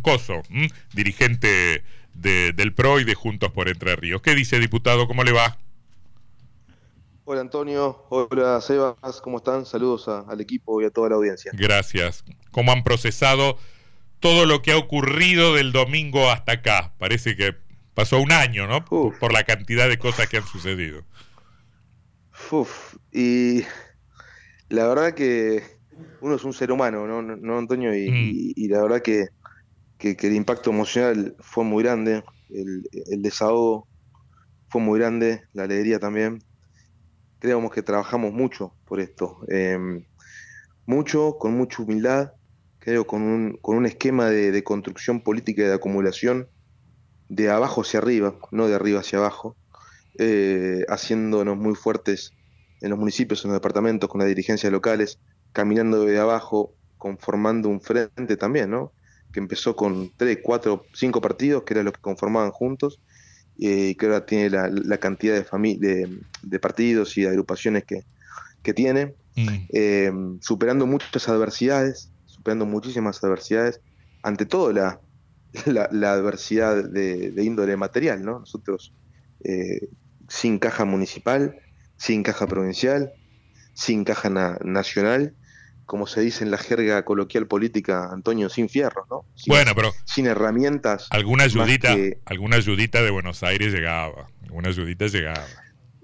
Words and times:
Coso, 0.00 0.42
dirigente 0.94 1.84
del 2.14 2.72
PRO 2.72 2.98
y 2.98 3.04
de 3.04 3.14
Juntos 3.14 3.52
por 3.52 3.68
Entre 3.68 3.94
Ríos. 3.94 4.22
¿Qué 4.22 4.34
dice, 4.34 4.58
diputado? 4.58 5.06
¿Cómo 5.06 5.22
le 5.22 5.32
va? 5.32 5.58
Hola 7.26 7.42
Antonio, 7.42 8.06
hola 8.08 8.58
Sebas, 8.62 9.20
¿cómo 9.20 9.36
están? 9.36 9.66
Saludos 9.66 10.08
al 10.08 10.40
equipo 10.40 10.80
y 10.80 10.86
a 10.86 10.90
toda 10.90 11.10
la 11.10 11.16
audiencia. 11.16 11.52
Gracias. 11.54 12.24
¿Cómo 12.52 12.72
han 12.72 12.84
procesado 12.84 13.58
todo 14.18 14.46
lo 14.46 14.62
que 14.62 14.72
ha 14.72 14.78
ocurrido 14.78 15.54
del 15.54 15.72
domingo 15.72 16.30
hasta 16.30 16.52
acá? 16.52 16.94
Parece 16.98 17.36
que 17.36 17.54
pasó 17.92 18.18
un 18.18 18.32
año, 18.32 18.66
¿no? 18.66 18.86
Por 18.86 19.32
la 19.34 19.44
cantidad 19.44 19.90
de 19.90 19.98
cosas 19.98 20.26
que 20.26 20.38
han 20.38 20.46
sucedido. 20.46 21.04
Uf, 22.50 22.96
y 23.12 23.64
la 24.70 24.88
verdad 24.88 25.12
que 25.12 25.62
uno 26.22 26.36
es 26.36 26.44
un 26.44 26.54
ser 26.54 26.72
humano, 26.72 27.06
¿no, 27.06 27.20
no 27.20 27.58
Antonio? 27.58 27.94
Y, 27.94 28.54
mm. 28.56 28.70
la 28.70 28.82
verdad 28.82 29.02
que, 29.02 29.26
el 30.10 30.34
impacto 30.34 30.70
emocional 30.70 31.36
fue 31.40 31.64
muy 31.64 31.82
grande, 31.82 32.22
el, 32.50 32.88
el 33.10 33.22
desahogo 33.22 33.88
fue 34.68 34.80
muy 34.80 34.98
grande, 34.98 35.42
la 35.52 35.64
alegría 35.64 35.98
también 35.98 36.38
creemos 37.42 37.72
que 37.72 37.82
trabajamos 37.82 38.32
mucho 38.32 38.72
por 38.84 39.00
esto. 39.00 39.38
Em, 39.48 40.04
mucho, 40.86 41.38
con 41.40 41.54
mucha 41.54 41.82
humildad, 41.82 42.34
creo, 42.78 43.04
con 43.04 43.22
un, 43.22 43.58
con 43.60 43.76
un 43.76 43.84
esquema 43.84 44.26
de, 44.30 44.62
construcción 44.62 45.22
política 45.22 45.62
y 45.62 45.64
de 45.64 45.74
acumulación 45.74 46.48
de 47.28 47.50
abajo 47.50 47.80
hacia 47.80 47.98
arriba, 47.98 48.38
no 48.52 48.68
de 48.68 48.76
arriba 48.76 49.00
hacia 49.00 49.18
abajo, 49.18 49.56
eh, 50.20 50.84
haciéndonos 50.88 51.56
muy 51.56 51.74
fuertes 51.74 52.32
en 52.80 52.90
los 52.90 52.98
municipios, 52.98 53.44
en 53.44 53.50
los 53.50 53.56
departamentos, 53.56 54.08
con 54.08 54.20
las 54.20 54.28
dirigencias 54.28 54.70
locales, 54.70 55.18
caminando 55.52 56.04
de 56.04 56.20
abajo, 56.20 56.76
conformando 56.96 57.68
un 57.68 57.80
frente 57.80 58.36
también, 58.36 58.70
¿no? 58.70 58.92
Que 59.32 59.40
empezó 59.40 59.74
con 59.74 60.12
tres, 60.16 60.38
cuatro, 60.42 60.84
cinco 60.92 61.20
partidos, 61.20 61.62
que 61.62 61.74
eran 61.74 61.86
los 61.86 61.94
que 61.94 62.00
conformaban 62.00 62.50
juntos, 62.50 63.00
y 63.56 63.94
que 63.94 64.06
ahora 64.06 64.26
tiene 64.26 64.50
la, 64.50 64.98
cantidad 64.98 65.34
de, 65.34 66.20
de, 66.42 66.58
partidos 66.58 67.16
y 67.16 67.22
de 67.22 67.28
agrupaciones 67.28 67.84
que, 67.84 68.74
tiene, 68.74 69.14
mm. 69.36 69.48
eh, 69.72 70.12
superando 70.40 70.86
muchas 70.86 71.28
adversidades, 71.28 72.10
superando 72.26 72.66
muchísimas 72.66 73.22
adversidades, 73.22 73.80
ante 74.22 74.46
todo 74.46 74.72
la, 74.72 75.00
la, 75.66 76.12
adversidad 76.12 76.84
de, 76.84 77.32
índole 77.42 77.76
material, 77.76 78.24
¿no? 78.24 78.40
Nosotros 78.40 78.92
eh, 79.44 79.88
sin 80.28 80.58
caja 80.58 80.84
municipal, 80.84 81.58
sin 81.96 82.22
caja 82.22 82.46
provincial, 82.46 83.12
sin 83.74 84.04
caja 84.04 84.30
nacional, 84.64 85.34
como 85.86 86.06
se 86.06 86.20
dice 86.20 86.44
en 86.44 86.50
la 86.50 86.58
jerga 86.58 87.04
coloquial 87.04 87.46
política, 87.46 88.10
Antonio, 88.12 88.48
sin 88.48 88.68
fierro, 88.68 89.06
¿no? 89.10 89.24
bueno, 89.46 89.72
pero. 89.74 89.92
Sin 90.04 90.26
herramientas. 90.26 91.08
Alguna 91.10 91.44
ayudita, 91.44 91.94
alguna 92.24 92.56
ayudita 92.56 93.02
de 93.02 93.10
Buenos 93.10 93.42
Aires 93.42 93.72
llegaba. 93.72 94.28
Alguna 94.42 94.68
ayudita 94.68 95.06
llegaba. 95.06 95.46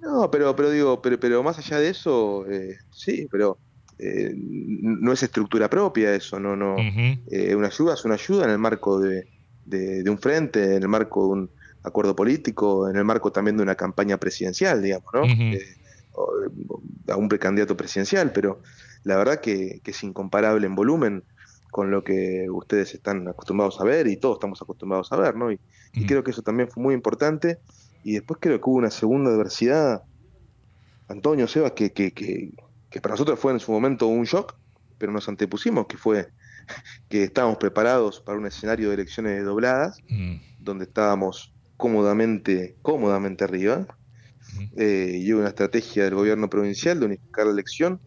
No, 0.00 0.30
pero, 0.30 0.54
pero 0.54 0.70
digo, 0.70 1.02
pero, 1.02 1.18
pero 1.18 1.42
más 1.42 1.58
allá 1.58 1.78
de 1.78 1.90
eso, 1.90 2.46
eh, 2.50 2.78
sí, 2.90 3.28
pero 3.30 3.58
eh, 3.98 4.32
no 4.34 5.12
es 5.12 5.22
estructura 5.22 5.68
propia 5.68 6.14
eso, 6.14 6.38
no, 6.38 6.56
no. 6.56 6.76
Eh, 7.30 7.54
una 7.54 7.66
ayuda 7.66 7.94
es 7.94 8.04
una 8.04 8.14
ayuda 8.14 8.44
en 8.44 8.50
el 8.50 8.58
marco 8.58 9.00
de, 9.00 9.28
de, 9.64 10.08
un 10.08 10.18
frente, 10.18 10.76
en 10.76 10.82
el 10.82 10.88
marco 10.88 11.26
de 11.26 11.32
un 11.32 11.50
acuerdo 11.82 12.14
político, 12.14 12.88
en 12.88 12.96
el 12.96 13.04
marco 13.04 13.32
también 13.32 13.56
de 13.56 13.62
una 13.62 13.74
campaña 13.74 14.18
presidencial, 14.18 14.82
digamos, 14.82 15.12
¿no? 15.12 15.22
a 17.12 17.16
un 17.16 17.28
precandidato 17.28 17.76
presidencial, 17.76 18.32
pero 18.32 18.60
la 19.04 19.16
verdad 19.16 19.40
que, 19.40 19.80
es 19.84 20.02
incomparable 20.02 20.66
en 20.66 20.74
volumen 20.74 21.24
con 21.70 21.90
lo 21.90 22.02
que 22.02 22.46
ustedes 22.50 22.94
están 22.94 23.28
acostumbrados 23.28 23.80
a 23.80 23.84
ver 23.84 24.06
y 24.06 24.16
todos 24.16 24.36
estamos 24.36 24.60
acostumbrados 24.62 25.12
a 25.12 25.16
ver, 25.16 25.36
¿no? 25.36 25.52
Y, 25.52 25.60
mm. 25.94 26.06
creo 26.06 26.24
que 26.24 26.30
eso 26.30 26.42
también 26.42 26.68
fue 26.70 26.82
muy 26.82 26.94
importante. 26.94 27.58
Y 28.04 28.14
después 28.14 28.38
creo 28.40 28.60
que 28.60 28.70
hubo 28.70 28.76
una 28.76 28.90
segunda 28.90 29.30
adversidad, 29.30 30.02
Antonio, 31.08 31.46
Sebas, 31.46 31.72
que, 31.72 31.92
que, 31.92 32.12
que, 32.12 32.52
para 33.00 33.14
nosotros 33.14 33.38
fue 33.38 33.52
en 33.52 33.60
su 33.60 33.72
momento 33.72 34.06
un 34.06 34.24
shock, 34.24 34.54
pero 34.98 35.12
nos 35.12 35.28
antepusimos, 35.28 35.86
que 35.86 35.96
fue 35.96 36.28
que 37.08 37.24
estábamos 37.24 37.58
preparados 37.58 38.20
para 38.20 38.38
un 38.38 38.46
escenario 38.46 38.88
de 38.88 38.94
elecciones 38.94 39.44
dobladas, 39.44 39.98
mm. 40.08 40.36
donde 40.58 40.84
estábamos 40.84 41.52
cómodamente, 41.76 42.76
cómodamente 42.82 43.44
arriba, 43.44 43.86
eh, 44.76 45.18
y 45.20 45.32
hubo 45.32 45.40
una 45.40 45.50
estrategia 45.50 46.04
del 46.04 46.14
gobierno 46.14 46.48
provincial 46.48 46.98
de 46.98 47.06
unificar 47.06 47.46
la 47.46 47.52
elección 47.52 48.00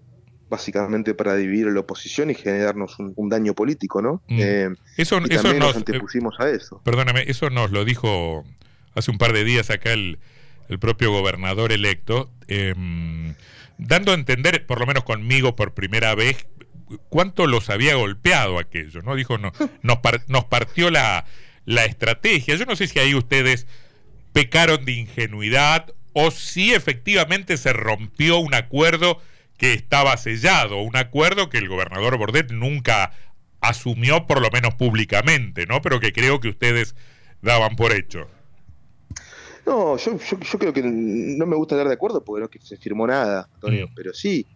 básicamente 0.52 1.16
para 1.16 1.36
dividir 1.36 1.68
a 1.68 1.72
la 1.72 1.80
oposición 1.80 2.30
y 2.30 2.36
generarnos 2.36 3.00
un, 3.00 3.30
daño 3.30 3.56
político, 3.56 4.02
¿no? 4.02 4.22
Mm. 4.28 4.40
Eh, 4.40 4.70
eso, 4.98 5.20
eso 5.30 5.54
nos, 5.54 5.78
antepusimos 5.78 6.40
a 6.42 6.50
eso. 6.50 6.82
Perdóname, 6.84 7.24
eso 7.26 7.50
nos 7.50 7.72
lo 7.72 7.86
dijo 7.86 8.44
hace 8.94 9.10
un 9.12 9.18
par 9.18 9.32
de 9.32 9.46
días 9.46 9.70
acá 9.70 9.94
el, 9.94 10.20
propio 10.80 11.12
gobernador 11.12 11.72
electo, 11.72 12.30
em, 12.48 13.34
dando 13.78 14.12
a 14.12 14.16
entender, 14.16 14.66
por 14.66 14.80
lo 14.80 14.86
menos 14.86 15.04
conmigo 15.04 15.56
por 15.56 15.74
primera 15.74 16.16
vez, 16.16 16.48
cuánto 17.10 17.46
los 17.46 17.70
había 17.70 17.96
golpeado 17.96 18.58
aquello, 18.60 19.02
¿no? 19.02 19.16
Dijo, 19.16 19.38
no, 19.38 19.52
nos, 19.82 20.00
nos 20.28 20.46
partió 20.46 20.90
la, 20.90 21.26
la 21.66 21.86
estrategia. 21.86 22.56
Yo 22.56 22.66
no 22.66 22.76
sé 22.76 22.88
si 22.88 23.00
ahí 23.00 23.16
ustedes 23.16 23.68
pecaron 24.34 24.86
de 24.86 24.94
ingenuidad 24.94 25.94
o 26.14 26.32
si 26.32 26.74
efectivamente 26.74 27.58
se 27.58 27.74
rompió 27.74 28.38
un 28.38 28.54
acuerdo 28.54 29.22
que 29.62 29.74
estaba 29.74 30.18
sellado, 30.18 30.82
un 30.82 30.98
acuerdo 30.98 31.48
que 31.48 31.60
el 31.60 31.70
gobernador 31.70 32.18
Bordet 32.18 32.52
nunca 32.52 33.12
asumió, 33.60 34.26
por 34.26 34.42
lo 34.42 34.50
menos 34.50 34.74
públicamente, 34.74 35.68
¿no? 35.68 35.84
Pero 35.84 36.00
que 36.00 36.12
creo 36.12 36.40
que 36.40 36.50
ustedes 36.50 36.96
daban 37.44 37.76
por 37.76 37.92
hecho. 37.92 38.28
No, 39.68 39.98
yo, 39.98 40.18
yo, 40.18 40.58
creo 40.58 40.74
que 40.74 40.82
no 40.82 41.46
me 41.46 41.56
gusta 41.56 41.76
hablar 41.76 41.90
de 41.90 41.94
acuerdo 41.94 42.26
porque 42.26 42.42
no 42.42 42.50
que 42.50 42.60
se 42.60 42.76
firmó 42.78 43.06
nada, 43.06 43.48
Antonio, 43.54 43.86
mm. 43.86 43.94
pero 43.94 44.16
sí, 44.16 44.48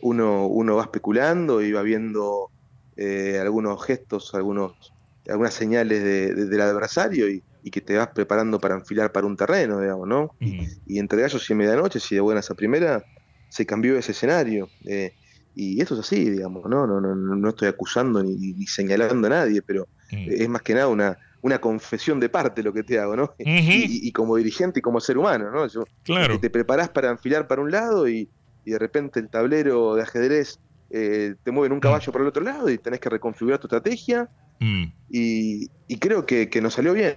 uno, 0.00 0.46
uno 0.46 0.76
va 0.76 0.84
especulando 0.84 1.60
y 1.60 1.72
va 1.72 1.82
viendo 1.82 2.50
eh, 2.96 3.38
algunos 3.38 3.84
gestos, 3.84 4.34
algunos, 4.34 4.94
algunas 5.28 5.52
señales 5.52 6.02
del 6.02 6.60
adversario 6.62 7.28
y, 7.28 7.42
que 7.70 7.82
te 7.82 7.98
vas 7.98 8.08
preparando 8.08 8.58
para 8.58 8.74
enfilar 8.74 9.12
para 9.12 9.26
un 9.26 9.36
terreno, 9.36 9.82
digamos, 9.82 10.08
¿no? 10.08 10.34
Mm. 10.40 10.62
Y, 10.86 10.98
entre 10.98 11.20
gallos 11.20 11.50
y 11.50 11.54
medianoche, 11.54 12.00
si 12.00 12.14
de 12.14 12.22
buenas 12.22 12.50
a 12.50 12.54
primera, 12.54 13.04
se 13.50 13.66
cambió 13.66 13.98
ese 13.98 14.12
escenario. 14.12 14.70
Eh, 14.86 15.12
y 15.54 15.82
eso 15.82 15.94
es 15.94 16.00
así, 16.00 16.30
digamos, 16.30 16.64
¿no? 16.70 16.86
No, 16.86 17.00
no, 17.00 17.14
no 17.14 17.48
estoy 17.50 17.68
acusando 17.68 18.22
ni, 18.22 18.66
señalando 18.66 19.26
a 19.26 19.30
nadie, 19.30 19.60
pero 19.60 19.88
mm. 20.10 20.26
es 20.30 20.48
más 20.48 20.62
que 20.62 20.74
nada 20.74 20.88
una, 20.88 21.18
una 21.42 21.60
confesión 21.60 22.20
de 22.20 22.28
parte 22.28 22.62
lo 22.62 22.72
que 22.72 22.82
te 22.82 22.98
hago, 22.98 23.16
¿no? 23.16 23.34
y, 23.38 24.10
como 24.12 24.36
dirigente 24.36 24.78
y 24.78 24.82
como 24.82 25.00
ser 25.00 25.18
humano, 25.18 25.50
¿no? 25.50 25.66
Yo, 25.66 25.84
claro. 26.04 26.38
Te 26.38 26.50
preparás 26.50 26.88
para 26.88 27.10
enfilar 27.10 27.46
para 27.46 27.60
un 27.60 27.70
lado 27.70 28.08
y, 28.08 28.30
de 28.64 28.78
repente 28.78 29.18
el 29.18 29.28
tablero 29.28 29.96
de 29.96 30.02
ajedrez 30.02 30.60
eh, 30.90 31.34
te 31.42 31.50
mueve 31.50 31.66
en 31.66 31.72
un 31.72 31.78
mm. 31.78 31.80
caballo 31.80 32.12
para 32.12 32.22
el 32.22 32.28
otro 32.28 32.44
lado 32.44 32.70
y 32.70 32.78
tenés 32.78 33.00
que 33.00 33.08
reconfigurar 33.08 33.58
tu 33.58 33.66
estrategia. 33.66 34.28
Mm. 34.60 34.84
Y, 35.10 35.68
creo 35.98 36.24
que, 36.24 36.48
que, 36.48 36.60
nos 36.60 36.74
salió 36.74 36.92
bien. 36.92 37.16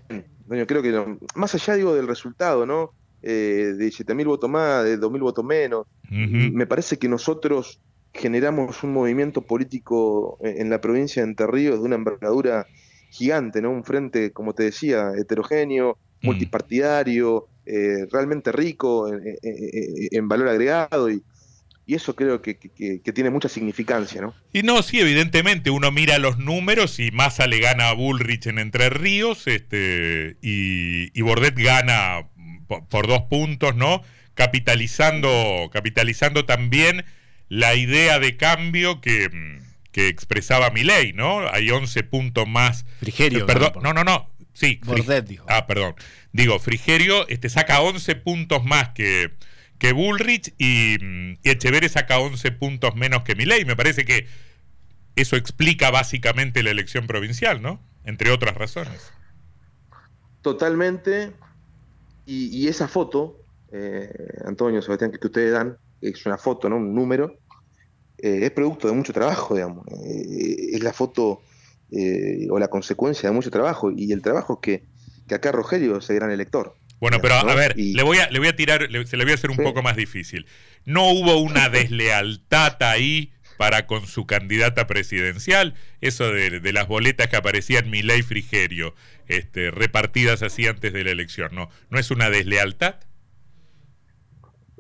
creo 0.68 0.82
que 0.82 1.18
más 1.36 1.54
allá 1.54 1.76
digo 1.76 1.94
del 1.94 2.08
resultado, 2.08 2.66
¿no? 2.66 2.92
Eh, 3.24 3.74
de 3.78 3.88
7.000 3.88 4.26
votos 4.26 4.50
más, 4.50 4.84
de 4.84 5.00
2.000 5.00 5.20
votos 5.20 5.46
menos. 5.46 5.88
Me 6.10 6.68
parece 6.68 6.98
que 6.98 7.10
nosotros 7.10 7.82
generamos 8.14 8.84
un 8.84 8.94
movimiento 8.94 9.42
político 9.42 10.38
en 10.44 10.70
la 10.70 10.80
provincia 10.80 11.24
de 11.24 11.30
Entre 11.30 11.48
Ríos 11.48 11.80
de 11.80 11.86
una 11.86 11.96
envergadura 11.96 12.68
gigante, 13.10 13.62
¿no? 13.62 13.72
Un 13.72 13.84
frente, 13.84 14.32
como 14.32 14.54
te 14.54 14.64
decía, 14.64 15.12
heterogéneo, 15.18 15.98
mm. 16.22 16.26
multipartidario, 16.26 17.48
eh, 17.66 18.08
realmente 18.12 18.52
rico 18.52 19.08
en, 19.08 20.28
valor 20.28 20.50
agregado 20.50 21.10
y, 21.10 21.24
eso 21.88 22.16
creo 22.16 22.42
que, 22.42 22.56
tiene 23.14 23.30
mucha 23.30 23.50
significancia, 23.50 24.22
¿no? 24.22 24.34
Y 24.52 24.64
no, 24.64 24.82
sí, 24.82 25.00
evidentemente, 25.00 25.70
uno 25.70 25.92
mira 25.92 26.18
los 26.18 26.40
números 26.40 27.00
y 27.00 27.12
Massa 27.12 27.46
le 27.46 27.60
gana 27.60 27.90
a 27.90 27.94
Bullrich 27.94 28.48
en 28.48 28.58
Entre 28.58 28.90
Ríos 28.90 29.48
este, 29.48 30.38
y, 30.42 31.18
y 31.18 31.22
Bordet 31.22 31.56
gana 31.56 32.30
por, 32.90 33.08
dos 33.08 33.24
puntos, 33.24 33.76
¿no? 33.76 34.04
Capitalizando, 34.34 35.70
capitalizando 35.72 36.46
también 36.46 37.06
la 37.50 37.76
idea 37.76 38.20
de 38.20 38.38
cambio 38.38 39.02
que, 39.02 39.60
que 39.92 40.08
expresaba 40.08 40.70
mi 40.72 40.84
ley, 40.84 41.14
¿no? 41.14 41.48
Hay 41.50 41.70
11 41.70 42.04
puntos 42.04 42.48
más. 42.48 42.86
Frigerio. 43.00 43.46
perdón, 43.46 43.74
no, 43.82 43.94
no, 43.94 44.04
no. 44.04 44.30
Sí. 44.54 44.80
Bordet, 44.84 45.26
dijo. 45.26 45.46
Ah, 45.50 45.68
perdón. 45.68 45.96
Digo, 46.32 46.60
Frigerio 46.60 47.28
este, 47.28 47.50
saca 47.50 47.82
11 47.82 48.16
puntos 48.16 48.64
más 48.64 48.90
que, 48.90 49.32
que 49.78 49.92
Bullrich 49.94 50.54
y, 50.58 51.04
y 51.44 51.50
Echeverre 51.50 51.90
saca 51.90 52.20
11 52.20 52.52
puntos 52.52 52.96
menos 52.96 53.24
que 53.24 53.36
mi 53.36 53.46
ley. 53.46 53.66
Me 53.66 53.76
parece 53.76 54.06
que 54.06 54.28
eso 55.16 55.36
explica 55.36 55.92
básicamente 55.92 56.64
la 56.64 56.72
elección 56.72 57.08
provincial, 57.08 57.62
¿no? 57.62 57.82
Entre 58.04 58.32
otras 58.32 58.56
razones. 58.56 59.12
Totalmente, 60.42 61.32
y, 62.26 62.68
esa 62.68 62.88
foto, 62.88 63.40
eh, 63.72 64.10
Antonio, 64.46 64.82
Sebastián, 64.82 65.12
que 65.12 65.28
ustedes 65.28 65.52
dan, 65.52 65.78
es 66.02 66.26
una 66.26 66.38
foto, 66.38 66.70
¿no? 66.70 66.78
Un 66.78 66.94
número, 66.96 67.38
eh, 68.18 68.40
es 68.44 68.52
producto 68.52 68.88
de 68.88 68.94
mucho 68.94 69.12
trabajo, 69.12 69.54
digamos. 69.54 69.86
Eh, 69.88 70.76
es 70.76 70.82
la 70.82 70.94
foto 70.94 71.42
eh, 71.92 72.48
o 72.50 72.58
la 72.58 72.70
consecuencia 72.70 73.30
de 73.30 73.36
mucho 73.36 73.52
trabajo, 73.52 73.92
y 73.92 74.14
el 74.14 74.22
trabajo 74.22 74.62
que, 74.62 74.84
que 75.28 75.36
acá 75.36 75.52
Rogelio 75.52 75.98
es 75.98 76.10
el 76.10 76.16
gran 76.16 76.32
elector. 76.32 76.78
Bueno, 77.02 77.20
pero 77.22 77.36
a 77.36 77.56
ver, 77.56 77.76
le, 77.76 78.02
voy 78.02 78.20
a, 78.20 78.30
le 78.30 78.40
voy 78.40 78.48
a 78.48 78.56
tirar, 78.56 78.88
se 79.06 79.18
le 79.18 79.26
voy 79.26 79.34
a 79.34 79.36
hacer 79.36 79.52
un 79.52 79.58
poco 79.58 79.82
más 79.84 79.98
difícil. 79.98 80.46
¿No 80.86 81.10
hubo 81.10 81.36
una 81.42 81.68
deslealtad 81.70 82.82
ahí 82.82 83.33
para 83.58 83.88
con 83.88 84.08
su 84.08 84.26
candidata 84.26 84.88
presidencial? 84.88 85.76
Eso 86.02 86.32
de, 86.32 86.74
las 86.74 86.88
boletas 86.88 87.28
que 87.28 87.36
aparecían 87.36 87.90
Milei 87.90 88.22
Frigerio, 88.22 88.94
este, 89.28 89.72
repartidas 89.72 90.42
así 90.44 90.68
antes 90.68 90.94
de 90.94 91.04
la 91.04 91.12
elección, 91.12 91.54
¿no? 91.54 91.70
¿No 91.90 92.00
es 92.00 92.12
una 92.12 92.30
deslealtad? 92.30 92.96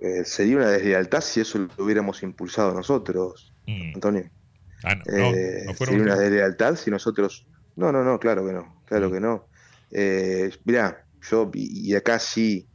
Eh, 0.01 0.25
sería 0.25 0.57
una 0.57 0.69
deslealtad 0.69 1.21
si 1.21 1.39
eso 1.39 1.59
lo 1.59 1.83
hubiéramos 1.83 2.23
impulsado 2.23 2.73
nosotros, 2.73 3.53
mm. 3.67 3.95
Antonio. 3.95 4.29
Ah, 4.83 4.95
no, 4.95 5.33
eh, 5.33 5.65
sería 5.77 6.01
una 6.01 6.15
deslealtad 6.15 6.75
si 6.75 6.91
nosotros... 6.91 7.47
No, 7.75 7.91
no, 7.91 8.03
no, 8.03 8.19
claro 8.19 8.45
que 8.45 8.53
no, 8.53 8.83
claro 8.85 9.09
mm. 9.09 9.13
que 9.13 9.19
no. 9.19 9.47
Eh, 9.91 10.51
mirá, 10.65 11.05
yo, 11.21 11.49
y 11.53 11.95
acá 11.95 12.19
sí, 12.19 12.67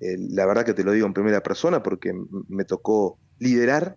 eh, 0.00 0.16
la 0.18 0.46
verdad 0.46 0.64
que 0.64 0.74
te 0.74 0.82
lo 0.82 0.92
digo 0.92 1.06
en 1.06 1.12
primera 1.12 1.42
persona 1.42 1.82
porque 1.82 2.12
me 2.48 2.64
tocó 2.64 3.18
liderar 3.38 3.96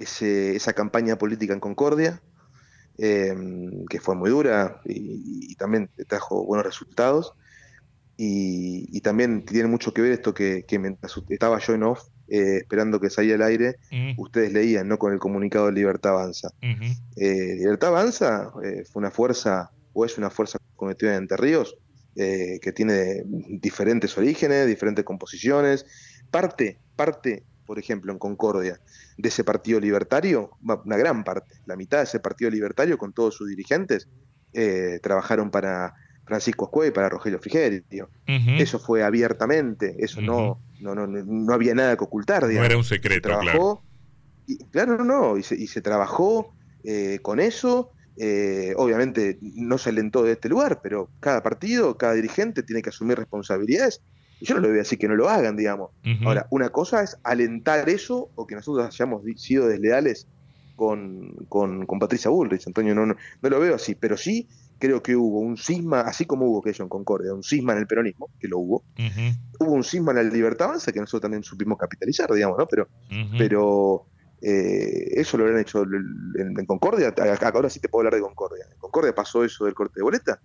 ese, 0.00 0.56
esa 0.56 0.72
campaña 0.72 1.16
política 1.16 1.52
en 1.54 1.60
Concordia, 1.60 2.20
em, 2.98 3.84
que 3.86 4.00
fue 4.00 4.14
muy 4.14 4.30
dura 4.30 4.80
y, 4.84 5.54
también 5.56 5.90
trajo 6.08 6.44
buenos 6.44 6.66
resultados. 6.66 7.34
Y, 8.16 9.00
también 9.00 9.44
tiene 9.44 9.68
mucho 9.68 9.94
que 9.94 10.02
ver 10.02 10.12
esto 10.12 10.34
que, 10.34 10.64
mientras 10.78 11.14
estaba 11.28 11.58
yo 11.58 11.74
en 11.74 11.84
off, 11.84 12.08
eh, 12.28 12.58
esperando 12.58 13.00
que 13.00 13.08
saliera 13.10 13.46
al 13.46 13.50
aire, 13.50 13.76
ustedes 14.18 14.52
leían, 14.52 14.88
¿no? 14.88 14.98
Con 14.98 15.12
el 15.12 15.18
comunicado 15.18 15.66
de 15.66 15.72
Libertad 15.72 16.12
Avanza. 16.12 16.50
Eh, 17.16 17.56
Libertad 17.56 17.88
Avanza 17.88 18.50
fue 18.52 19.00
una 19.00 19.10
fuerza, 19.10 19.70
o 19.94 20.04
es 20.04 20.18
una 20.18 20.30
fuerza 20.30 20.58
cometida 20.76 21.12
en 21.12 21.22
Entre 21.22 21.36
Ríos, 21.36 21.76
eh, 22.16 22.58
que 22.60 22.72
tiene 22.72 23.22
diferentes 23.24 24.18
orígenes, 24.18 24.66
diferentes 24.66 25.04
composiciones. 25.04 25.86
Parte, 26.30 26.78
parte, 26.96 27.44
por 27.70 27.78
ejemplo, 27.78 28.10
en 28.10 28.18
Concordia, 28.18 28.80
de 29.16 29.28
ese 29.28 29.44
partido 29.44 29.78
libertario, 29.78 30.50
una 30.60 30.96
gran 30.96 31.22
parte, 31.22 31.54
la 31.66 31.76
mitad 31.76 31.98
de 31.98 32.02
ese 32.02 32.18
partido 32.18 32.50
libertario 32.50 32.98
con 32.98 33.12
todos 33.12 33.36
sus 33.36 33.48
dirigentes, 33.48 34.08
eh, 34.52 34.98
trabajaron 35.00 35.52
para 35.52 35.94
Francisco 36.24 36.64
Escué 36.64 36.88
y 36.88 36.90
para 36.90 37.08
Rogelio 37.08 37.38
Frigerio. 37.38 38.10
Eso 38.26 38.80
fue 38.80 39.04
abiertamente, 39.04 39.94
eso 40.00 40.20
no, 40.20 40.60
no, 40.80 40.96
no, 40.96 41.06
no, 41.06 41.52
había 41.54 41.72
nada 41.76 41.96
que 41.96 42.02
ocultar. 42.02 42.42
No 42.42 42.64
era 42.64 42.76
un 42.76 42.82
secreto, 42.82 43.28
claro. 43.38 43.84
Y, 44.48 44.58
claro, 44.72 44.96
no, 44.98 45.04
no, 45.04 45.38
y 45.38 45.44
se, 45.44 45.80
trabajó 45.80 46.52
eh, 46.82 47.20
con 47.22 47.38
eso 47.38 47.92
eh, 48.16 48.74
obviamente 48.76 49.38
no 49.40 49.78
se 49.78 49.90
alentó 49.90 50.24
de 50.24 50.32
este 50.32 50.48
lugar, 50.48 50.80
pero 50.82 51.08
cada 51.20 51.40
partido, 51.44 51.96
cada 51.96 52.14
dirigente 52.14 52.64
tiene 52.64 52.82
que 52.82 52.88
asumir 52.88 53.16
responsabilidades. 53.16 54.02
Y 54.40 54.46
yo 54.46 54.54
no 54.54 54.62
le 54.62 54.68
voy 54.68 54.76
a 54.78 54.82
decir 54.82 54.98
que 54.98 55.08
no 55.08 55.14
lo 55.14 55.28
hagan, 55.28 55.56
digamos. 55.56 55.90
Ahora, 56.24 56.46
una 56.50 56.70
cosa 56.70 57.02
es 57.02 57.16
alentar 57.22 57.88
eso 57.88 58.30
o 58.34 58.46
que 58.46 58.54
nosotros 58.54 58.86
hayamos 58.86 59.22
sido 59.36 59.68
desleales 59.68 60.26
con, 60.76 61.34
con, 61.48 61.86
Patricia 61.98 62.30
Bullrich. 62.30 62.66
Antonio, 62.66 62.94
no, 62.94 63.04
no, 63.04 63.14
lo 63.42 63.60
veo 63.60 63.74
así, 63.74 63.94
pero 63.94 64.16
sí 64.16 64.48
creo 64.78 65.02
que 65.02 65.14
hubo 65.14 65.40
un 65.40 65.58
cisma, 65.58 66.00
así 66.00 66.24
como 66.24 66.46
hubo 66.46 66.62
que 66.62 66.70
en 66.70 66.88
Concordia, 66.88 67.34
un 67.34 67.42
cisma 67.42 67.74
en 67.74 67.80
el 67.80 67.86
peronismo, 67.86 68.30
que 68.40 68.48
lo 68.48 68.58
hubo. 68.58 68.82
Hubo 69.58 69.72
un 69.72 69.84
cisma 69.84 70.12
en 70.12 70.16
la 70.16 70.22
libertad 70.22 70.68
avanza 70.68 70.90
que 70.90 71.00
nosotros 71.00 71.20
también 71.20 71.42
supimos 71.42 71.76
capitalizar, 71.76 72.32
digamos, 72.32 72.56
¿no? 72.56 72.66
Pero, 72.66 72.88
pero 73.36 74.06
eh, 74.40 75.20
eso 75.20 75.36
lo 75.36 75.44
habrían 75.44 75.60
hecho 75.60 75.82
en, 75.82 76.64
Concordia, 76.64 77.14
ahora 77.52 77.68
sí 77.68 77.78
te 77.78 77.90
puedo 77.90 78.00
hablar 78.00 78.14
de 78.14 78.22
Concordia. 78.22 78.64
En 78.72 78.78
Concordia 78.78 79.14
pasó 79.14 79.44
eso 79.44 79.66
del 79.66 79.74
corte 79.74 79.94
de 79.96 80.02
boleta 80.02 80.40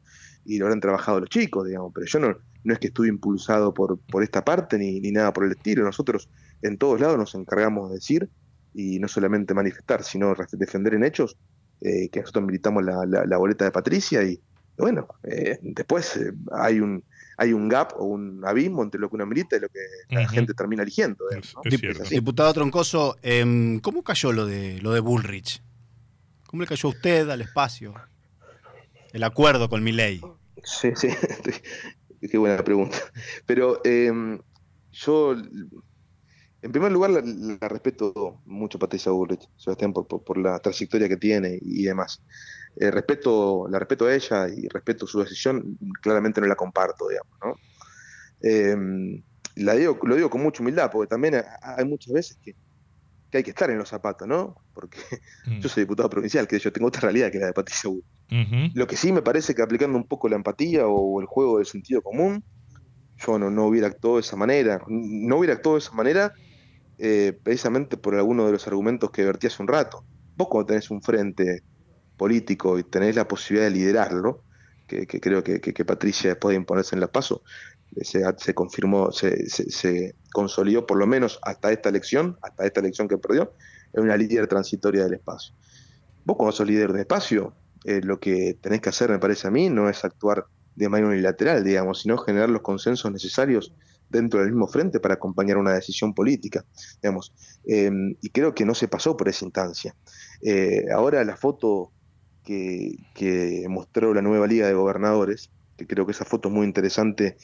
y 0.46 0.58
lo 0.58 0.66
habrán 0.66 0.80
trabajado 0.80 1.20
los 1.20 1.30
chicos, 1.30 1.68
digamos, 1.68 1.92
pero 1.94 2.06
yo 2.06 2.20
no, 2.20 2.38
no 2.64 2.74
es 2.74 2.80
que 2.80 2.88
estuve 2.88 3.08
impulsado 3.08 3.74
por, 3.74 4.00
por 4.00 4.24
esta 4.24 4.46
parte 4.46 4.78
ni, 4.78 5.00
ni 5.00 5.12
nada 5.12 5.34
por 5.34 5.46
el 5.46 5.52
estilo. 5.52 5.84
Nosotros 5.84 6.30
en 6.62 6.78
todos 6.78 7.00
lados 7.02 7.18
nos 7.18 7.36
encargamos 7.36 7.90
de 7.90 7.96
decir 7.96 8.30
y 8.74 9.00
no 9.00 9.08
solamente 9.08 9.54
manifestar, 9.54 10.04
sino 10.04 10.36
defender 10.52 10.94
en 10.94 11.04
hechos 11.04 11.38
eh, 11.82 12.10
que 12.10 12.22
nosotros 12.22 12.46
militamos 12.46 12.84
la, 12.84 13.06
la, 13.06 13.38
boleta 13.38 13.66
de 13.66 13.72
Patricia 13.72 14.24
y 14.24 14.40
bueno, 14.78 15.08
eh, 15.24 15.58
después 15.62 16.20
hay 16.52 16.80
un 16.80 17.04
hay 17.38 17.54
un 17.54 17.68
gap 17.68 17.94
o 17.98 18.06
un 18.06 18.44
abismo 18.46 18.84
entre 18.84 19.00
lo 19.00 19.10
que 19.10 19.16
uno 19.16 19.26
milita 19.26 19.58
y 19.58 19.60
lo 19.60 19.70
que 19.70 19.80
la 20.10 20.28
gente 20.28 20.54
termina 20.54 20.84
eligiendo. 20.84 21.26
Diputado 22.10 22.54
Troncoso, 22.54 23.18
em, 23.22 23.80
¿cómo 23.80 24.04
cayó 24.04 24.32
lo 24.32 24.46
de, 24.46 24.80
lo 24.82 24.94
de 24.94 25.02
Bullrich? 25.02 25.62
¿Cómo 26.48 26.62
le 26.62 26.68
cayó 26.68 26.90
a 26.90 26.92
usted 26.92 27.30
al 27.30 27.42
espacio? 27.42 27.94
El 29.12 29.24
acuerdo 29.24 29.70
con 29.70 29.84
mi 29.84 29.92
ley. 29.92 30.22
Sí, 30.66 30.92
sí, 30.96 31.10
qué 32.30 32.38
buena 32.38 32.64
pregunta. 32.64 32.98
Pero 33.46 33.82
em, 33.86 34.40
yo, 34.92 35.34
en 35.34 36.72
primer 36.72 36.92
lugar, 36.92 37.12
la, 37.12 37.68
respeto 37.68 38.42
mucho 38.46 38.78
a 38.78 38.82
Patricia 38.82 39.12
Bullrich, 39.12 39.48
Sebastián, 39.56 39.94
por, 39.94 40.08
por, 40.08 40.38
la 40.38 40.60
trayectoria 40.60 41.08
que 41.08 41.18
tiene 41.18 41.60
y 41.62 41.84
demás. 41.84 42.22
Eh, 42.78 42.92
respeto, 42.92 43.68
la 43.70 43.80
respeto 43.80 44.06
a 44.06 44.14
ella 44.14 44.50
y 44.50 44.68
respeto 44.68 45.08
su 45.08 45.20
decisión, 45.20 45.78
claramente 46.02 46.42
no 46.42 46.48
la 46.48 46.56
comparto, 46.56 47.08
digamos, 47.08 47.38
¿no? 47.44 47.56
Em, 48.42 49.24
la 49.56 49.76
digo, 49.76 49.98
lo 50.04 50.16
digo 50.16 50.30
con 50.30 50.42
mucha 50.42 50.62
humildad, 50.62 50.92
porque 50.92 51.08
también 51.08 51.42
hay 51.62 51.86
muchas 51.86 52.14
veces 52.14 52.38
que, 52.42 52.56
hay 53.32 53.44
que 53.44 53.50
estar 53.50 53.70
en 53.70 53.78
los 53.78 53.90
zapatos, 53.90 54.28
¿no? 54.28 54.56
Porque 54.74 54.98
mm. 55.46 55.60
yo 55.60 55.70
soy 55.70 55.84
diputado 55.84 56.10
provincial, 56.10 56.48
que 56.48 56.60
yo 56.60 56.72
tengo 56.72 56.88
otra 56.88 57.02
realidad 57.02 57.32
que 57.32 57.40
la 57.40 57.48
de 57.48 57.54
Patricia 57.54 57.90
Lo 58.74 58.88
que 58.88 58.98
sí 58.98 59.12
me 59.12 59.22
parece 59.22 59.54
que 59.54 59.62
aplicando 59.62 59.98
un 59.98 60.08
poco 60.08 60.28
la 60.30 60.36
empatía 60.36 60.88
o 60.88 61.22
el 61.22 61.28
juego 61.28 61.58
del 61.58 61.66
sentido 61.66 62.02
común, 62.02 62.44
yo 63.18 63.40
no, 63.40 63.50
no 63.50 63.66
hubiera 63.66 63.88
actuado 63.88 64.16
de 64.16 64.22
esa 64.22 64.36
manera. 64.36 64.82
No 64.88 65.38
hubiera 65.38 65.54
actuado 65.54 65.76
de 65.76 65.80
esa 65.80 65.94
manera 65.94 66.34
eh, 66.98 67.38
precisamente 67.44 67.98
por 67.98 68.16
alguno 68.16 68.46
de 68.46 68.54
los 68.54 68.68
argumentos 68.68 69.12
que 69.12 69.26
vertí 69.26 69.48
hace 69.48 69.62
un 69.62 69.68
rato. 69.68 70.04
Vos 70.38 70.48
cuando 70.50 70.68
tenés 70.68 70.90
un 70.92 71.02
frente 71.02 71.64
político 72.18 72.80
y 72.80 72.84
tener 72.84 73.16
la 73.16 73.28
posibilidad 73.28 73.70
de 73.70 73.76
liderarlo, 73.76 74.44
que, 74.88 75.08
creo 75.08 75.44
que, 75.44 75.86
Patricia 75.86 76.30
después 76.30 76.54
de 76.54 76.58
imponerse 76.58 76.96
en 76.96 77.02
la 77.02 77.08
paso, 77.08 77.42
eh, 77.96 78.06
se, 78.06 78.24
se 78.38 78.54
confirmó, 78.54 79.12
se, 79.12 79.50
se, 79.50 80.16
consolidó 80.32 80.86
por 80.86 80.98
lo 80.98 81.08
menos 81.08 81.40
hasta 81.42 81.72
esta 81.72 81.90
elección, 81.90 82.38
hasta 82.42 82.66
esta 82.66 82.82
elección 82.82 83.08
que 83.08 83.18
perdió, 83.18 83.54
en 83.94 84.04
una 84.04 84.16
líder 84.16 84.48
transitoria 84.48 85.04
del 85.04 85.16
espacio. 85.16 85.56
Vos 86.24 86.38
cuando 86.38 86.52
sos 86.52 86.68
líder 86.68 86.94
de 86.94 87.02
espacio, 87.02 87.56
eh, 87.86 88.02
lo 88.04 88.20
que 88.20 88.58
tenés 88.62 88.82
que 88.82 88.90
hacer, 88.90 89.10
me 89.10 89.20
parece 89.20 89.48
a 89.48 89.52
mí, 89.52 89.70
no 89.70 89.90
es 89.90 90.04
actuar 90.04 90.46
de 90.76 90.90
manera 90.90 91.10
unilateral, 91.10 91.64
digamos, 91.64 92.02
sino 92.02 92.18
generar 92.18 92.50
los 92.50 92.62
consensos 92.62 93.12
necesarios 93.12 93.74
dentro 94.10 94.40
del 94.42 94.50
mismo 94.50 94.68
frente 94.68 95.00
para 95.00 95.16
acompañar 95.16 95.58
una 95.58 95.74
decisión 95.74 96.14
política, 96.14 96.66
digamos. 97.02 97.34
Eh, 97.68 97.90
y 98.22 98.30
creo 98.30 98.54
que 98.54 98.66
no 98.66 98.76
se 98.76 98.88
pasó 98.88 99.16
por 99.16 99.30
esa 99.30 99.46
instancia. 99.46 99.96
ahora 100.94 101.24
la 101.24 101.38
foto 101.38 101.92
que, 102.46 103.66
mostró 103.70 104.14
la 104.14 104.22
nueva 104.22 104.48
Liga 104.48 104.68
de 104.68 104.74
Gobernadores, 104.74 105.52
que 105.78 105.88
creo 105.88 106.06
que 106.06 106.12
esa 106.12 106.26
foto 106.26 106.50
es 106.50 106.56
muy 106.56 106.66
interesante, 106.66 107.38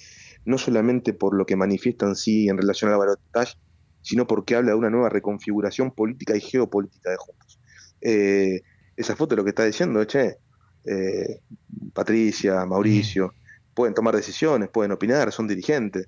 no 0.45 0.57
solamente 0.57 1.13
por 1.13 1.35
lo 1.35 1.45
que 1.45 1.55
manifiesta 1.55 2.05
en 2.05 2.15
sí 2.15 2.47
en 2.47 2.57
relación 2.57 2.89
a 2.89 2.93
la 2.93 2.99
balotaje, 2.99 3.55
sino 4.01 4.27
porque 4.27 4.55
habla 4.55 4.71
de 4.71 4.77
una 4.77 4.89
nueva 4.89 5.09
reconfiguración 5.09 5.91
política 5.91 6.35
y 6.35 6.41
geopolítica 6.41 7.11
de 7.11 7.17
Juntos. 7.17 7.59
Eh, 8.01 8.61
esa 8.95 9.15
foto 9.15 9.35
lo 9.35 9.43
que 9.43 9.49
está 9.49 9.65
diciendo, 9.65 10.05
che, 10.05 10.37
eh, 10.85 11.39
Patricia, 11.93 12.65
Mauricio, 12.65 13.33
pueden 13.73 13.93
tomar 13.93 14.15
decisiones, 14.15 14.69
pueden 14.69 14.91
opinar, 14.91 15.31
son 15.31 15.47
dirigentes, 15.47 16.07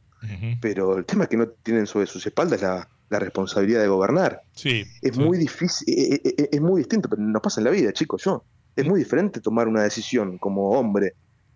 pero 0.62 0.98
el 0.98 1.06
tema 1.06 1.24
es 1.24 1.30
que 1.30 1.38
no 1.38 1.48
tienen 1.48 1.86
sobre 1.86 2.08
sus 2.08 2.26
espaldas 2.26 2.62
la, 2.62 2.88
responsabilidad 3.10 3.80
de 3.82 3.88
gobernar. 3.88 4.42
Sí, 4.54 4.84
es 5.04 5.16
muy 5.16 5.38
difícil, 5.38 5.86
es, 5.88 6.20
eh, 6.26 6.50
es, 6.52 6.60
muy 6.60 6.80
distinto, 6.80 7.08
pero 7.08 7.22
nos 7.22 7.44
pasa 7.44 7.62
en 7.62 7.66
la 7.66 7.70
vida, 7.70 7.94
chicos, 7.94 8.24
yo. 8.24 8.44
Es 8.76 8.88
muy 8.88 8.98
diferente 8.98 9.40
tomar 9.40 9.68
una 9.68 9.84
decisión 9.84 10.40
como 10.40 10.72
hombre 10.72 11.14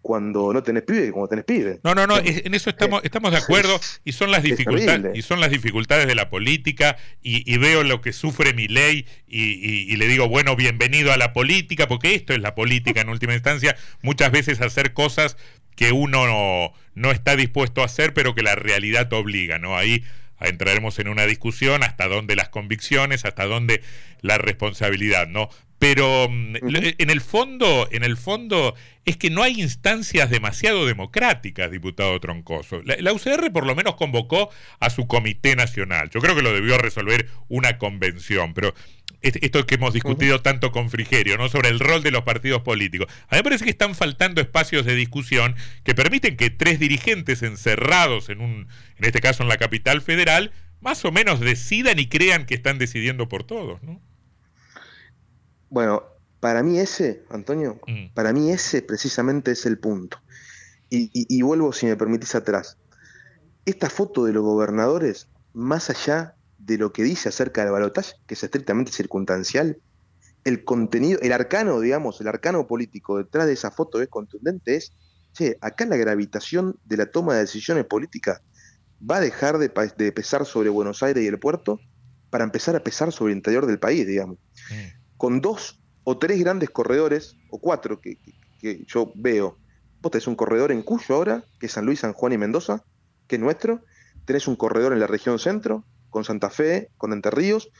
cuando 0.07 0.53
no 0.53 0.63
tenés 0.63 0.83
pibe 0.83 1.11
cuando 1.11 1.27
tenés 1.27 1.43
pibe. 1.43 1.81
No, 1.83 1.93
no, 1.93 2.07
no, 2.07 2.17
en 2.17 2.53
eso 2.53 2.69
estamos, 2.69 3.03
estamos 3.03 3.29
de 3.29 3.39
acuerdo 3.39 3.77
y 4.05 4.13
son 4.13 4.31
las 4.31 4.41
dificultades 4.51 5.17
y 5.17 5.21
son 5.21 5.41
las 5.41 5.51
dificultades 5.51 6.07
de 6.07 6.15
la 6.15 6.29
política 6.29 6.95
y, 7.21 7.57
veo 7.57 7.83
lo 7.83 7.99
que 7.99 8.13
sufre 8.13 8.53
mi 8.53 8.69
ley 8.69 9.05
y, 9.27 9.93
le 9.97 10.07
digo, 10.07 10.29
bueno, 10.29 10.55
bienvenido 10.55 11.11
a 11.11 11.17
la 11.17 11.33
política, 11.33 11.89
porque 11.89 12.15
esto 12.15 12.31
es 12.31 12.39
la 12.39 12.55
política 12.55 13.01
en 13.01 13.09
última 13.09 13.33
instancia, 13.33 13.75
muchas 14.01 14.31
veces 14.31 14.61
hacer 14.61 14.93
cosas 14.93 15.35
que 15.75 15.91
uno 15.91 16.25
no, 16.25 16.71
no 16.95 17.11
está 17.11 17.35
dispuesto 17.35 17.81
a 17.81 17.85
hacer, 17.85 18.13
pero 18.13 18.33
que 18.33 18.43
la 18.43 18.55
realidad 18.55 19.09
te 19.09 19.17
obliga, 19.17 19.59
¿no? 19.59 19.75
Ahí 19.75 20.05
entraremos 20.39 20.99
en 20.99 21.09
una 21.09 21.25
discusión 21.25 21.83
hasta 21.83 22.07
dónde 22.07 22.37
las 22.37 22.47
convicciones, 22.47 23.25
hasta 23.25 23.45
dónde 23.45 23.81
la 24.21 24.37
responsabilidad, 24.37 25.27
¿no? 25.27 25.49
Pero 25.79 26.27
mm, 26.29 26.55
en 26.97 27.09
el 27.09 27.21
fondo, 27.21 27.87
en 27.91 28.03
el 28.03 28.17
fondo 28.17 28.75
es 29.05 29.15
que 29.15 29.29
no 29.29 29.43
hay 29.43 29.61
instancias 29.61 30.29
demasiado 30.29 30.85
democráticas, 30.85 31.71
diputado 31.71 32.19
Troncoso. 32.19 32.81
La, 32.83 33.13
UCR 33.13 33.51
por 33.51 33.65
lo 33.65 33.75
menos 33.75 33.95
convocó 33.95 34.49
a 34.79 34.89
su 34.89 35.07
comité 35.07 35.55
nacional. 35.55 36.09
Yo 36.09 36.19
creo 36.19 36.35
que 36.35 36.41
lo 36.41 36.53
debió 36.53 36.77
resolver 36.77 37.29
una 37.47 37.77
convención, 37.77 38.53
pero 38.53 38.73
esto 39.21 39.65
que 39.65 39.75
hemos 39.75 39.93
discutido 39.93 40.41
tanto 40.41 40.71
con 40.71 40.89
Frigerio, 40.89 41.37
¿no? 41.37 41.47
Sobre 41.47 41.69
el 41.69 41.79
rol 41.79 42.03
de 42.03 42.11
los 42.11 42.23
partidos 42.23 42.61
políticos. 42.61 43.07
A 43.29 43.35
mí 43.35 43.39
me 43.39 43.43
parece 43.43 43.63
que 43.63 43.71
están 43.71 43.95
faltando 43.95 44.41
espacios 44.41 44.85
de 44.85 44.95
discusión 44.95 45.55
que 45.83 45.95
permiten 45.95 46.35
que 46.35 46.49
tres 46.49 46.79
dirigentes 46.79 47.43
encerrados 47.43 48.29
en 48.29 48.41
un, 48.41 48.67
en 48.97 49.05
este 49.05 49.21
caso 49.21 49.43
en 49.43 49.49
la 49.49 49.57
capital 49.57 50.01
federal, 50.01 50.51
más 50.81 51.03
o 51.05 51.11
menos 51.11 51.39
decidan 51.39 51.97
y 51.97 52.07
crean 52.07 52.45
que 52.45 52.55
están 52.55 52.77
decidiendo 52.77 53.29
por 53.29 53.43
todos, 53.43 53.81
¿no? 53.83 54.01
Bueno, 55.69 56.03
para 56.39 56.63
mí 56.63 56.79
ese, 56.79 57.23
Antonio, 57.29 57.79
mm. 57.87 58.13
para 58.13 58.33
mí 58.33 58.51
ese 58.51 58.81
precisamente 58.81 59.51
es 59.51 59.65
el 59.65 59.79
punto. 59.79 60.17
Y, 60.89 61.41
vuelvo, 61.41 61.73
si 61.73 61.85
me 61.85 61.97
permitís, 61.97 62.33
atrás. 62.35 62.77
Esta 63.65 63.89
foto 63.89 64.23
de 64.23 64.31
los 64.31 64.43
gobernadores, 64.43 65.27
más 65.53 65.89
allá 65.89 66.35
de 66.57 66.77
lo 66.77 66.93
que 66.93 67.03
dice 67.03 67.27
acerca 67.27 67.63
del 67.63 67.73
balotaje, 67.73 68.13
que 68.25 68.35
es 68.35 68.43
estrictamente 68.43 68.93
circunstancial, 68.93 69.81
el 70.45 70.63
contenido, 70.63 71.19
el 71.21 71.33
arcano, 71.33 71.81
digamos, 71.81 72.21
el 72.21 72.29
arcano 72.29 72.67
político 72.67 73.17
detrás 73.17 73.47
de 73.47 73.53
esa 73.53 73.69
foto 73.69 74.01
es 74.01 74.07
contundente, 74.07 74.77
es, 74.77 74.93
che, 75.33 75.57
acá 75.59 75.85
la 75.85 75.97
gravitación 75.97 76.79
de 76.85 76.97
la 76.97 77.07
toma 77.07 77.33
de 77.33 77.41
decisiones 77.41 77.83
políticas 77.83 78.41
va 78.99 79.17
a 79.17 79.19
dejar 79.19 79.57
de, 79.57 79.69
pesar 80.11 80.45
sobre 80.45 80.69
Buenos 80.69 81.03
Aires 81.03 81.23
y 81.23 81.27
el 81.27 81.37
puerto 81.37 81.79
para 82.29 82.43
empezar 82.43 82.75
a 82.75 82.83
pesar 82.83 83.11
sobre 83.11 83.33
el 83.33 83.37
interior 83.37 83.65
del 83.65 83.79
país, 83.79 84.07
digamos. 84.07 84.37
Mm. 84.69 84.96
Con 85.17 85.41
dos 85.41 85.81
o 86.03 86.17
tres 86.17 86.39
grandes 86.39 86.69
corredores, 86.69 87.35
o 87.49 87.59
cuatro 87.59 87.99
que, 87.99 88.17
yo 88.87 89.11
veo. 89.15 89.57
Vos 90.01 90.11
tenés 90.11 90.27
un 90.27 90.35
corredor 90.35 90.71
en 90.71 90.83
Cuyo 90.83 91.15
ahora, 91.15 91.43
que 91.59 91.65
es 91.65 91.71
San 91.71 91.85
Luis, 91.85 91.99
San 91.99 92.13
Juan 92.13 92.33
y 92.33 92.37
Mendoza, 92.37 92.83
que 93.27 93.35
es 93.35 93.41
nuestro. 93.41 93.81
Tenés 94.25 94.47
un 94.47 94.55
corredor 94.55 94.93
en 94.93 94.99
la 94.99 95.07
región 95.07 95.39
centro, 95.39 95.83
con 96.09 96.23
Santa 96.23 96.49
Fe, 96.49 96.89
con 96.97 97.13
Entre 97.13 97.31
Ríos, 97.31 97.71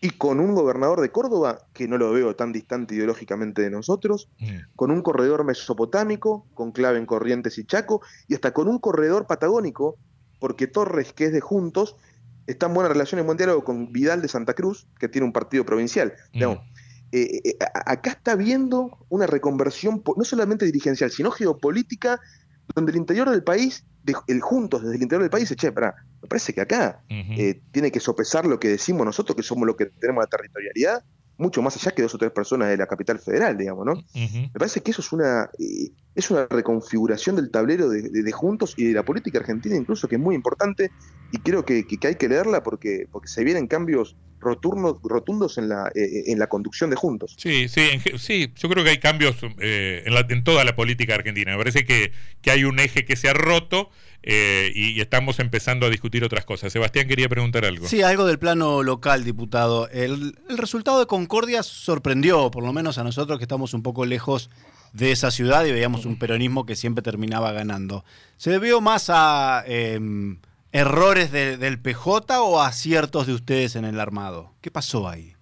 y 0.00 0.10
con 0.10 0.40
un 0.40 0.54
gobernador 0.54 1.00
de 1.00 1.10
Córdoba, 1.10 1.58
que 1.72 1.88
no 1.88 1.98
lo 1.98 2.12
veo 2.12 2.36
tan 2.36 2.52
distante 2.52 2.94
ideológicamente 2.94 3.62
de 3.62 3.70
nosotros, 3.70 4.28
mm. 4.38 4.76
con 4.76 4.90
un 4.90 5.02
corredor 5.02 5.44
mesopotámico, 5.44 6.46
con 6.54 6.72
clave 6.72 6.98
en 6.98 7.06
Corrientes 7.06 7.58
y 7.58 7.64
Chaco, 7.64 8.02
y 8.28 8.34
hasta 8.34 8.52
con 8.52 8.68
un 8.68 8.78
corredor 8.78 9.26
patagónico, 9.26 9.96
porque 10.38 10.66
Torres, 10.66 11.12
que 11.12 11.26
es 11.26 11.32
de 11.32 11.40
Juntos, 11.40 11.96
está 12.46 12.66
en 12.66 12.74
buena 12.74 12.88
relación 12.88 13.18
en 13.18 13.26
buen 13.26 13.38
diálogo 13.38 13.64
con 13.64 13.92
Vidal 13.92 14.22
de 14.22 14.28
Santa 14.28 14.54
Cruz, 14.54 14.86
que 14.98 15.08
tiene 15.08 15.26
un 15.26 15.32
partido 15.32 15.64
provincial. 15.64 16.14
Mm. 16.32 16.42
Eh, 17.12 17.40
eh, 17.44 17.56
acá 17.86 18.10
está 18.10 18.34
viendo 18.34 19.06
una 19.08 19.26
reconversión 19.26 20.02
no 20.16 20.24
solamente 20.24 20.64
dirigencial, 20.66 21.10
sino 21.10 21.30
geopolítica, 21.30 22.20
donde 22.74 22.92
el 22.92 22.98
interior 22.98 23.30
del 23.30 23.44
país, 23.44 23.84
el 24.26 24.40
juntos 24.40 24.82
desde 24.82 24.96
el 24.96 25.02
interior 25.02 25.22
del 25.22 25.30
país, 25.30 25.54
che, 25.56 25.70
para, 25.72 25.94
me 26.20 26.28
parece 26.28 26.52
que 26.52 26.60
acá 26.60 27.02
eh, 27.08 27.62
tiene 27.70 27.92
que 27.92 28.00
sopesar 28.00 28.46
lo 28.46 28.58
que 28.58 28.68
decimos 28.68 29.06
nosotros, 29.06 29.36
que 29.36 29.42
somos 29.42 29.66
los 29.66 29.76
que 29.76 29.86
tenemos 29.86 30.22
la 30.22 30.26
territorialidad, 30.26 31.04
mucho 31.38 31.62
más 31.62 31.76
allá 31.76 31.92
que 31.92 32.02
dos 32.02 32.14
o 32.14 32.18
tres 32.18 32.32
personas 32.32 32.68
de 32.68 32.76
la 32.76 32.86
capital 32.86 33.18
federal, 33.18 33.56
digamos, 33.56 33.84
¿no? 33.86 33.94
Me 34.14 34.50
parece 34.54 34.80
que 34.80 34.90
eso 34.90 35.02
es 35.02 35.12
una, 35.12 35.50
eh, 35.58 35.90
es 36.14 36.30
una 36.30 36.46
reconfiguración 36.46 37.36
del 37.36 37.50
tablero 37.50 37.88
de, 37.88 38.32
Juntos 38.32 38.74
y 38.76 38.84
de 38.84 38.94
la 38.94 39.04
política 39.04 39.38
argentina 39.38 39.76
incluso, 39.76 40.08
que 40.08 40.16
es 40.16 40.20
muy 40.20 40.34
importante 40.34 40.90
y 41.32 41.38
creo 41.38 41.64
que, 41.64 41.86
que, 41.86 42.06
hay 42.06 42.14
que 42.14 42.28
leerla 42.28 42.62
porque, 42.62 43.06
porque 43.10 43.28
se 43.28 43.44
vienen 43.44 43.66
cambios 43.66 44.16
rotundos, 44.40 44.96
rotundos 45.02 45.58
en, 45.58 45.68
la, 45.68 45.88
eh, 45.94 46.00
eh, 46.00 46.24
en 46.26 46.38
la 46.38 46.48
conducción 46.48 46.90
de 46.90 46.96
Juntos. 46.96 47.34
Sí, 47.38 47.68
sí, 47.68 48.00
sí, 48.18 48.52
yo 48.54 48.68
creo 48.68 48.84
que 48.84 48.90
hay 48.90 48.98
cambios 48.98 49.36
en, 49.42 50.14
la, 50.14 50.26
en 50.28 50.44
toda 50.44 50.64
la 50.64 50.76
política 50.76 51.14
argentina. 51.14 51.52
Me 51.52 51.58
parece 51.58 51.84
que, 51.84 52.12
que 52.42 52.50
hay 52.50 52.64
un 52.64 52.78
eje 52.78 53.04
que 53.04 53.16
se 53.16 53.28
ha 53.28 53.32
roto 53.32 53.90
eh, 54.28 54.72
y, 54.74 55.00
estamos 55.00 55.38
empezando 55.38 55.86
a 55.86 55.90
discutir 55.90 56.24
otras 56.24 56.44
cosas. 56.44 56.72
Sebastián 56.72 57.06
quería 57.06 57.28
preguntar 57.28 57.64
algo. 57.64 57.86
Sí, 57.86 58.02
algo 58.02 58.26
del 58.26 58.40
plano 58.40 58.82
local, 58.82 59.22
diputado. 59.22 59.88
El, 59.90 60.36
resultado 60.48 60.98
de 60.98 61.06
Concordia 61.06 61.62
sorprendió, 61.62 62.50
por 62.50 62.64
lo 62.64 62.72
menos 62.72 62.98
a 62.98 63.04
nosotros 63.04 63.38
que 63.38 63.44
estamos 63.44 63.72
un 63.72 63.84
poco 63.84 64.04
lejos 64.04 64.50
de 64.92 65.12
esa 65.12 65.30
ciudad 65.30 65.64
y 65.64 65.70
veíamos 65.70 66.06
un 66.06 66.18
peronismo 66.18 66.66
que 66.66 66.74
siempre 66.74 67.02
terminaba 67.02 67.52
ganando. 67.52 68.04
¿Se 68.36 68.50
debió 68.50 68.80
más 68.80 69.10
a 69.10 69.64
errores 70.76 71.32
del 71.32 71.80
PJ 71.80 72.42
o 72.42 72.60
aciertos 72.60 73.26
de 73.26 73.32
ustedes 73.32 73.76
en 73.76 73.86
el 73.86 73.98
armado? 73.98 74.54
¿Qué 74.60 74.70
pasó 74.70 75.08
ahí? 75.08 75.34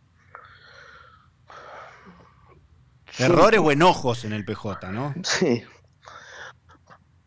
Errores 3.18 3.60
o 3.60 3.72
enojos 3.72 4.24
en 4.24 4.32
el 4.32 4.44
PJ, 4.44 4.92
¿no? 4.92 5.12
Sí. 5.24 5.64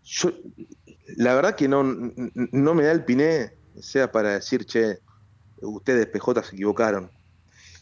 Yo, 0.03 0.31
la 1.17 1.35
verdad 1.35 1.55
que 1.55 1.67
no, 1.67 1.83
no 1.83 2.73
me 2.73 2.83
da 2.83 2.93
el 2.93 3.03
piné, 3.03 3.53
sea 3.81 4.09
para 4.09 4.31
decir, 4.31 4.65
che, 4.65 4.99
ustedes 5.61 6.07
PJ 6.07 6.43
se 6.43 6.55
equivocaron. 6.55 7.11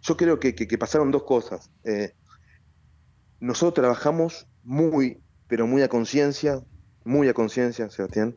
Yo 0.02 0.18
creo 0.18 0.40
que, 0.40 0.54
pasaron 0.78 1.12
dos 1.12 1.24
cosas. 1.24 1.70
Eh, 1.84 2.14
nosotros 3.40 3.76
trabajamos 3.76 4.48
muy, 4.64 5.22
pero 5.48 5.68
muy 5.68 5.84
a 5.84 5.88
conciencia, 5.88 6.64
muy 7.04 7.28
a 7.30 7.34
conciencia, 7.36 7.90
Sebastián. 7.92 8.36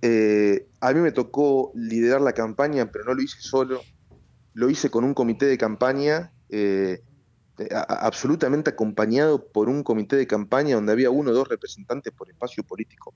Eh, 0.00 0.68
a 0.80 0.92
mí 0.92 1.00
me 1.00 1.12
tocó 1.12 1.72
liderar 1.74 2.20
la 2.20 2.32
campaña, 2.32 2.90
pero 2.90 3.04
no 3.04 3.14
lo 3.14 3.22
hice 3.22 3.40
solo. 3.40 3.80
Lo 4.54 4.68
hice 4.68 4.90
con 4.90 5.04
un 5.04 5.14
comité 5.14 5.46
de 5.46 5.58
campaña, 5.58 6.32
eh, 6.50 7.02
absolutamente 7.88 8.70
acompañado 8.70 9.46
por 9.46 9.68
un 9.68 9.82
comité 9.82 10.16
de 10.16 10.26
campaña 10.26 10.74
donde 10.74 10.92
había 10.92 11.10
uno 11.10 11.30
o 11.30 11.34
dos 11.34 11.48
representantes 11.48 12.12
por 12.12 12.28
espacio 12.28 12.64
político. 12.64 13.14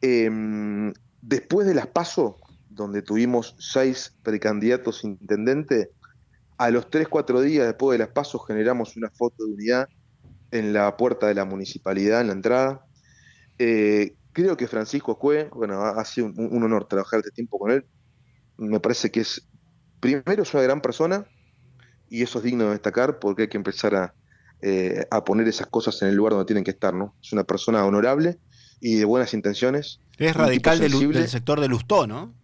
Em, 0.00 0.92
después 1.20 1.66
de 1.66 1.74
las 1.74 1.86
PASO, 1.86 2.36
donde 2.68 3.02
tuvimos 3.02 3.54
seis 3.58 4.14
precandidatos 4.22 5.04
intendentes, 5.04 5.88
a 6.58 6.70
los 6.70 6.90
tres, 6.90 7.08
cuatro 7.08 7.40
días 7.40 7.66
después 7.66 7.98
de 7.98 8.04
las 8.04 8.12
PASO 8.12 8.38
generamos 8.38 8.96
una 8.96 9.10
foto 9.10 9.44
de 9.44 9.52
unidad 9.52 9.88
en 10.50 10.72
la 10.72 10.96
puerta 10.96 11.26
de 11.26 11.34
la 11.34 11.44
municipalidad, 11.44 12.20
en 12.20 12.26
la 12.28 12.32
entrada. 12.34 12.86
Eh, 13.58 14.14
creo 14.32 14.56
que 14.56 14.66
Francisco 14.66 15.18
Cue, 15.18 15.48
bueno, 15.52 15.82
ha, 15.82 16.04
sido 16.04 16.28
un, 16.28 16.62
honor 16.62 16.86
trabajar 16.86 17.20
este 17.20 17.30
tiempo 17.30 17.58
con 17.58 17.70
él. 17.70 17.84
Me 18.56 18.80
parece 18.80 19.10
que 19.10 19.20
es, 19.20 19.46
primero, 20.00 20.42
es 20.42 20.54
una 20.54 20.62
gran 20.62 20.80
persona 20.80 21.26
y 22.08 22.22
eso 22.22 22.38
es 22.38 22.44
digno 22.44 22.64
de 22.64 22.70
destacar 22.70 23.18
porque 23.18 23.42
hay 23.42 23.48
que 23.48 23.56
empezar 23.56 23.94
a, 23.94 24.14
eh, 24.60 25.06
a 25.10 25.24
poner 25.24 25.48
esas 25.48 25.66
cosas 25.66 26.00
en 26.02 26.08
el 26.08 26.14
lugar 26.14 26.32
donde 26.32 26.46
tienen 26.46 26.64
que 26.64 26.70
estar, 26.70 26.94
¿no? 26.94 27.14
Es 27.22 27.32
una 27.32 27.44
persona 27.44 27.84
honorable 27.84 28.38
y 28.80 28.96
de 28.96 29.04
buenas 29.04 29.34
intenciones. 29.34 30.00
Es 30.18 30.36
radical 30.36 30.78
del, 30.78 30.92
sector 31.28 31.60
de 31.60 31.68
Lustó, 31.68 32.06
¿no? 32.06 32.34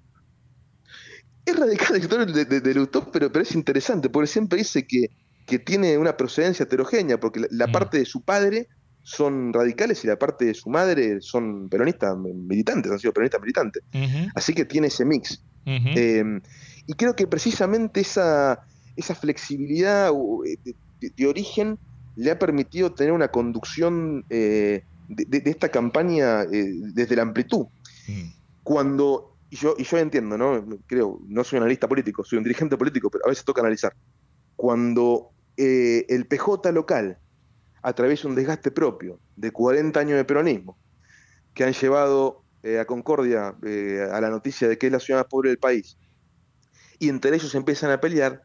Es 1.45 1.57
radical 1.57 1.92
del 1.92 2.02
sector 2.02 2.26
de, 2.26 2.75
Lustó, 2.75 3.11
pero, 3.11 3.30
pero 3.33 3.42
es 3.42 3.54
interesante, 3.54 4.09
porque 4.09 4.26
siempre 4.26 4.59
dice 4.59 4.87
que, 4.87 5.11
que 5.47 5.59
tiene 5.59 5.97
una 5.97 6.16
procedencia 6.16 6.64
heterogénea, 6.64 7.18
porque 7.18 7.47
la, 7.50 7.66
mm. 7.66 7.73
parte 7.73 7.99
de 7.99 8.04
su 8.04 8.23
padre 8.23 8.68
son 9.08 9.54
radicales 9.54 10.04
y 10.04 10.06
la 10.06 10.18
parte 10.18 10.44
de 10.44 10.54
su 10.54 10.68
madre 10.68 11.22
son 11.22 11.70
peronistas 11.70 12.14
militantes, 12.18 12.92
han 12.92 12.98
sido 12.98 13.14
peronistas 13.14 13.40
militantes. 13.40 13.82
Así 14.34 14.52
que 14.52 14.66
tiene 14.66 14.88
ese 14.88 15.06
mix. 15.06 15.42
Em, 15.64 16.42
y 16.86 16.92
creo 16.92 17.16
que 17.16 17.26
precisamente 17.26 18.00
esa, 18.00 18.60
esa 18.96 19.14
flexibilidad 19.14 20.10
eh, 20.44 20.74
de, 21.00 21.26
origen 21.26 21.78
le 22.16 22.30
ha 22.30 22.38
permitido 22.38 22.92
tener 22.92 23.12
una 23.12 23.28
conducción 23.28 24.26
eh, 24.28 24.82
de, 25.08 25.42
esta 25.46 25.70
campaña 25.70 26.42
eh, 26.42 26.66
desde 26.92 27.16
la 27.16 27.22
amplitud. 27.22 27.66
Mm. 28.08 28.28
Cuando, 28.62 29.36
y 29.48 29.56
yo, 29.56 29.74
y 29.78 29.84
yo 29.84 29.96
entiendo, 29.96 30.36
¿no? 30.36 30.66
Creo, 30.86 31.18
no 31.26 31.44
soy 31.44 31.58
analista 31.58 31.88
político, 31.88 32.24
soy 32.24 32.36
un 32.36 32.44
dirigente 32.44 32.76
político, 32.76 33.08
pero 33.08 33.24
a 33.24 33.30
veces 33.30 33.44
toca 33.44 33.62
analizar. 33.62 33.94
Cuando 34.54 35.30
eh, 35.56 36.04
el 36.10 36.26
PJ 36.26 36.72
local 36.72 37.18
atraviesa 37.82 38.28
un 38.28 38.35
desgaste 38.35 38.70
propio 38.70 39.20
de 39.37 39.50
40 39.50 39.99
años 39.99 40.16
de 40.16 40.25
peronismo, 40.25 40.78
que 41.54 41.64
han 41.64 41.73
llevado 41.73 42.44
eh, 42.62 42.78
a 42.78 42.85
Concordia 42.85 43.49
a 43.49 44.20
la 44.20 44.30
noticia 44.30 44.68
de 44.68 44.78
que 44.78 44.87
es 44.87 44.92
la 44.92 45.00
ciudad 45.00 45.20
más 45.20 45.28
pobre 45.28 45.50
del 45.50 45.58
país, 45.58 45.97
y 46.99 47.08
entre 47.08 47.35
ellos 47.35 47.54
empiezan 47.54 47.90
a 47.90 48.00
pelear, 48.00 48.42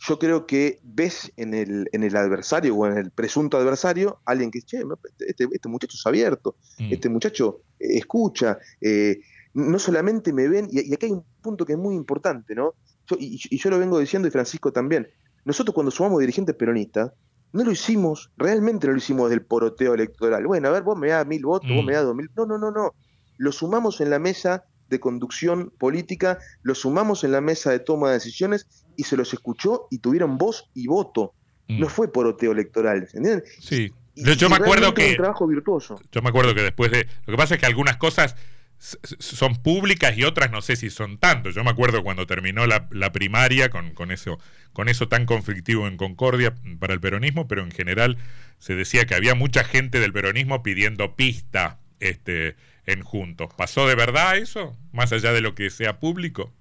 yo 0.00 0.18
creo 0.18 0.46
que 0.46 0.80
ves 0.82 1.32
en 1.36 1.54
el, 1.54 1.88
en 1.92 2.04
el 2.04 2.16
adversario 2.16 2.76
o 2.76 2.86
en 2.86 2.98
el 2.98 3.10
presunto 3.10 3.56
adversario 3.56 4.20
alguien 4.24 4.50
que, 4.50 4.62
che, 4.62 4.82
este, 5.26 5.48
este 5.50 5.68
muchacho 5.68 5.96
es 5.96 6.06
abierto, 6.06 6.56
mm. 6.78 6.92
este 6.92 7.08
muchacho 7.08 7.62
eh, 7.78 7.98
escucha, 7.98 8.58
eh, 8.80 9.20
no 9.54 9.78
solamente 9.78 10.32
me 10.32 10.48
ven, 10.48 10.68
y, 10.70 10.92
aquí 10.92 11.06
hay 11.06 11.12
un 11.12 11.24
punto 11.40 11.64
que 11.66 11.72
es 11.72 11.78
muy 11.78 11.96
importante, 11.96 12.54
¿no? 12.54 12.74
y, 13.18 13.38
yo 13.58 13.70
lo 13.70 13.78
vengo 13.78 13.98
diciendo 13.98 14.28
y 14.28 14.30
Francisco 14.30 14.72
también, 14.72 15.08
nosotros 15.44 15.74
cuando 15.74 15.90
sumamos 15.90 16.20
dirigentes 16.20 16.54
peronistas, 16.54 17.12
no 17.52 17.64
lo 17.64 17.72
hicimos, 17.72 18.30
realmente 18.36 18.86
no 18.86 18.92
lo 18.92 18.98
hicimos 18.98 19.30
del 19.30 19.42
poroteo 19.42 19.94
electoral. 19.94 20.46
Bueno, 20.46 20.68
a 20.68 20.72
ver, 20.72 20.82
vos 20.82 20.98
me 20.98 21.08
das 21.08 21.26
mil 21.26 21.44
votos, 21.44 21.70
vos 21.70 21.84
me 21.84 21.92
mm. 21.92 21.94
das 21.94 22.04
dos 22.04 22.14
mil. 22.14 22.30
No, 22.36 22.46
no, 22.46 22.58
no, 22.58 22.70
no. 22.70 22.94
Lo 23.36 23.52
sumamos 23.52 24.00
en 24.00 24.10
la 24.10 24.18
mesa 24.18 24.64
de 24.88 25.00
conducción 25.00 25.72
política, 25.78 26.38
lo 26.62 26.74
sumamos 26.74 27.24
en 27.24 27.32
la 27.32 27.40
mesa 27.40 27.70
de 27.70 27.78
toma 27.78 28.08
de 28.08 28.14
decisiones 28.14 28.66
y 28.96 29.04
se 29.04 29.16
los 29.16 29.32
escuchó 29.32 29.86
y 29.90 29.98
tuvieron 29.98 30.38
voz 30.38 30.70
y 30.74 30.86
voto. 30.86 31.34
No 31.68 31.86
mm. 31.86 31.90
fue 31.90 32.12
poroteo 32.12 32.52
electoral, 32.52 32.98
¿entienden? 33.02 33.44
Sí. 33.60 33.92
yo, 34.14 34.48
me 34.48 34.56
acuerdo 34.56 34.94
que. 34.94 35.10
Un 35.10 35.16
trabajo 35.16 35.46
virtuoso. 35.46 36.00
Yo 36.12 36.22
me 36.22 36.30
acuerdo 36.30 36.54
que 36.54 36.62
después 36.62 36.90
de. 36.90 37.06
Lo 37.26 37.32
que 37.32 37.36
pasa 37.36 37.54
es 37.54 37.60
que 37.60 37.66
algunas 37.66 37.96
cosas 37.96 38.36
son 38.78 39.56
públicas 39.56 40.16
y 40.16 40.24
otras 40.24 40.50
no 40.50 40.62
sé 40.62 40.76
si 40.76 40.90
son 40.90 41.18
tanto. 41.18 41.50
Yo 41.50 41.64
me 41.64 41.70
acuerdo 41.70 42.02
cuando 42.02 42.26
terminó 42.26 42.66
la, 42.66 43.12
primaria 43.12 43.70
con, 43.70 43.92
con, 43.92 44.12
eso, 44.12 44.38
con 44.72 44.88
eso 44.88 45.08
tan 45.08 45.26
conflictivo 45.26 45.88
en 45.88 45.96
Concordia 45.96 46.54
para 46.78 46.94
el 46.94 47.00
peronismo, 47.00 47.48
pero 47.48 47.62
en 47.62 47.70
general 47.70 48.18
se 48.58 48.74
decía 48.74 49.06
que 49.06 49.14
había 49.14 49.34
mucha 49.34 49.64
gente 49.64 50.00
del 50.00 50.12
peronismo 50.12 50.62
pidiendo 50.62 51.16
pista 51.16 51.78
este, 52.00 52.56
en 52.86 53.02
Juntos. 53.02 53.48
¿Pasó 53.56 53.86
de 53.86 53.94
verdad 53.94 54.36
eso? 54.36 54.76
Más 54.92 55.12
allá 55.12 55.32
de 55.32 55.40
lo 55.40 55.54
que 55.54 55.70
sea 55.70 55.98
público. 55.98 56.52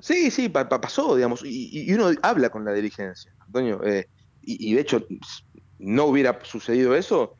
Sí, 0.00 0.30
sí, 0.30 0.48
pasó, 0.48 1.16
digamos, 1.16 1.42
y, 1.44 1.92
uno 1.94 2.10
habla 2.22 2.50
con 2.50 2.64
la 2.64 2.72
dirigencia, 2.72 3.32
Antonio, 3.40 3.82
eh, 3.84 4.08
y, 4.42 4.74
de 4.74 4.80
hecho 4.80 5.06
no 5.78 6.04
hubiera 6.04 6.38
sucedido 6.44 6.94
eso 6.94 7.36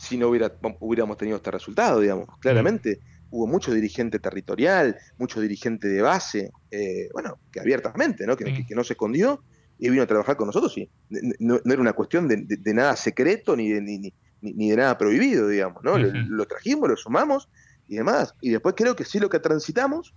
si 0.00 0.16
no 0.16 0.28
hubiera, 0.28 0.50
hubiéramos 0.80 1.18
tenido 1.18 1.36
este 1.36 1.50
resultado, 1.50 2.00
digamos, 2.00 2.26
claramente. 2.40 3.00
Hubo 3.30 3.46
mucho 3.46 3.70
dirigente 3.72 4.18
territorial, 4.18 4.96
mucho 5.18 5.42
dirigente 5.42 5.88
de 5.88 6.00
base, 6.00 6.52
eh, 6.70 7.10
bueno, 7.12 7.38
que 7.52 7.60
abiertamente, 7.60 8.26
¿no? 8.26 8.34
Que, 8.34 8.64
no 8.70 8.82
se 8.82 8.94
escondió 8.94 9.44
y 9.78 9.90
vino 9.90 10.02
a 10.02 10.06
trabajar 10.06 10.36
con 10.36 10.46
nosotros 10.46 10.76
y 10.78 10.90
no, 11.38 11.60
era 11.64 11.80
una 11.80 11.92
cuestión 11.92 12.28
de, 12.28 12.74
nada 12.74 12.96
secreto 12.96 13.54
ni 13.54 13.68
de, 13.68 13.82
ni, 13.82 14.14
ni, 14.40 14.70
de 14.70 14.76
nada 14.76 14.96
prohibido, 14.96 15.48
digamos, 15.48 15.84
¿no? 15.84 15.98
lo, 15.98 16.46
trajimos, 16.46 16.88
lo 16.88 16.96
sumamos 16.96 17.50
y 17.86 17.96
demás. 17.96 18.34
Y 18.40 18.50
después 18.50 18.74
creo 18.76 18.96
que 18.96 19.04
sí 19.04 19.20
lo 19.20 19.28
que 19.28 19.38
transitamos, 19.38 20.14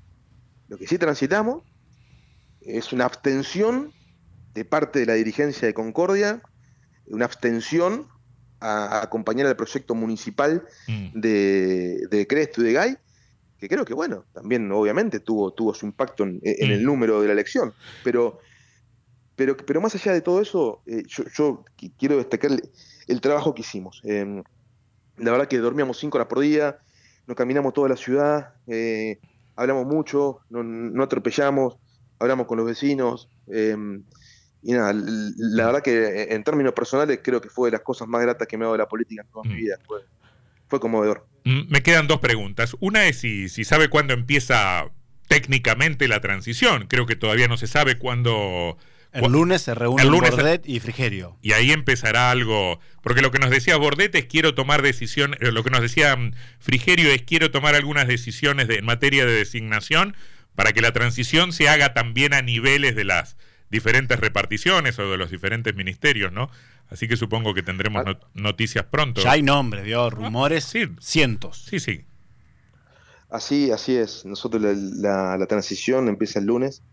lo 0.69 0.77
que 0.77 0.87
sí 0.87 0.97
transitamos, 0.97 1.63
es 2.61 2.93
una 2.93 3.03
abstención 3.03 3.91
de 4.53 4.63
parte 4.63 4.99
de 4.99 5.07
la 5.07 5.13
dirigencia 5.15 5.67
de 5.67 5.73
Concordia, 5.73 6.41
una 7.07 7.25
abstención 7.25 8.07
a, 8.63 9.03
acompañar 9.03 9.47
al 9.47 9.55
proyecto 9.55 9.93
municipal 9.95 10.63
mm. 10.87 11.19
de, 11.19 12.07
de 12.09 12.27
Cresto 12.27 12.61
y 12.61 12.65
de 12.65 12.73
Gay, 12.73 12.97
que 13.59 13.69
creo 13.69 13.85
que, 13.85 13.93
bueno, 13.93 14.25
también 14.33 14.71
obviamente 14.71 15.19
tuvo, 15.19 15.51
tuvo 15.53 15.73
su 15.73 15.85
impacto 15.85 16.23
en, 16.23 16.39
el 16.43 16.81
mm. 16.81 16.83
número 16.83 17.21
de 17.21 17.27
la 17.27 17.33
elección, 17.33 17.73
pero, 18.03 18.39
pero, 19.35 19.55
pero 19.57 19.81
más 19.81 19.95
allá 19.95 20.13
de 20.13 20.21
todo 20.21 20.41
eso, 20.41 20.81
eh, 20.85 21.03
yo, 21.07 21.63
quiero 21.97 22.17
destacar 22.17 22.51
el, 23.07 23.21
trabajo 23.21 23.53
que 23.53 23.61
hicimos. 23.61 24.01
Em, 24.03 24.43
la 25.17 25.31
verdad 25.31 25.47
que 25.47 25.57
dormíamos 25.59 25.97
cinco 25.97 26.17
horas 26.17 26.27
por 26.27 26.39
día, 26.39 26.79
nos 27.27 27.37
caminamos 27.37 27.73
toda 27.73 27.89
la 27.89 27.95
ciudad, 27.95 28.53
eh, 28.67 29.19
hablamos 29.55 29.85
mucho, 29.85 30.39
no, 30.49 30.63
no 30.63 31.03
atropellamos, 31.03 31.77
hablamos 32.19 32.47
con 32.47 32.57
los 32.57 32.65
vecinos. 32.65 33.29
Y 34.63 34.71
nada, 34.71 34.93
la 34.93 35.65
verdad 35.65 35.81
que 35.81 36.27
en 36.29 36.43
términos 36.43 36.73
personales 36.73 37.19
creo 37.21 37.41
que 37.41 37.49
fue 37.49 37.67
de 37.67 37.73
las 37.73 37.81
cosas 37.81 38.07
más 38.07 38.21
gratas 38.21 38.47
que 38.47 38.57
me 38.57 38.63
ha 38.63 38.67
dado 38.67 38.77
la 38.77 38.87
política 38.87 39.21
en 39.21 39.27
toda 39.27 39.43
mi 39.43 39.55
mm. 39.55 39.57
vida. 39.57 39.77
Fue, 40.67 40.79
conmovedor. 40.79 41.27
Mm, 41.43 41.69
me 41.69 41.83
quedan 41.83 42.07
dos 42.07 42.19
preguntas. 42.19 42.75
Una 42.79 43.05
es 43.05 43.19
si, 43.19 43.49
si 43.49 43.63
sabe 43.63 43.89
cuándo 43.89 44.13
empieza 44.13 44.89
técnicamente 45.27 46.07
la 46.07 46.21
transición. 46.21 46.87
Creo 46.87 47.05
que 47.05 47.15
todavía 47.15 47.47
no 47.47 47.57
se 47.57 47.67
sabe 47.67 47.97
cuándo... 47.97 48.77
El 49.11 49.31
lunes 49.31 49.61
se 49.61 49.75
reúnen 49.75 50.11
Bordet 50.11 50.67
y 50.67 50.79
Frigerio. 50.79 51.37
Y 51.43 51.51
ahí 51.51 51.71
empezará 51.71 52.31
algo. 52.31 52.79
Porque 53.03 53.21
lo 53.21 53.29
que 53.29 53.37
nos 53.37 53.51
decía 53.51 53.77
Bordet 53.77 54.15
es 54.15 54.25
quiero 54.25 54.55
tomar 54.55 54.81
decisiones. 54.81 55.39
Eh, 55.41 55.51
lo 55.51 55.63
que 55.63 55.69
nos 55.69 55.81
decía 55.81 56.15
mm, 56.15 56.33
Frigerio 56.57 57.11
es 57.11 57.21
quiero 57.21 57.51
tomar 57.51 57.75
algunas 57.75 58.07
decisiones 58.07 58.67
de, 58.67 58.77
en 58.77 58.85
materia 58.85 59.25
de 59.25 59.33
designación 59.33 60.15
para 60.55 60.71
que 60.71 60.81
la 60.81 60.93
transición 60.93 61.53
se 61.53 61.69
haga 61.69 61.93
también 61.93 62.33
a 62.33 62.41
niveles 62.41 62.95
de 62.95 63.03
las 63.03 63.37
diferentes 63.73 64.19
reparticiones 64.19 64.97
o 64.99 65.11
de 65.11 65.17
los 65.17 65.31
diferentes 65.31 65.75
ministerios, 65.75 66.31
¿no? 66.31 66.49
Así 66.89 67.07
que 67.07 67.17
supongo 67.17 67.55
que 67.55 67.63
tendremos 67.63 68.03
ah. 68.05 68.19
noticias 68.35 68.85
pronto. 68.85 69.21
Ya 69.21 69.31
hay 69.31 69.41
nombres, 69.41 69.83
¿vio? 69.83 70.11
Rumores, 70.11 70.63
sí. 70.63 70.89
cientos. 70.99 71.65
Sí, 71.67 71.79
sí. 71.79 72.05
Así, 73.31 73.71
así 73.71 73.95
es. 73.95 74.25
Nosotros 74.25 74.61
la, 74.61 75.45
transición 75.47 76.07
empieza 76.07 76.37
el 76.37 76.45
lunes 76.45 76.83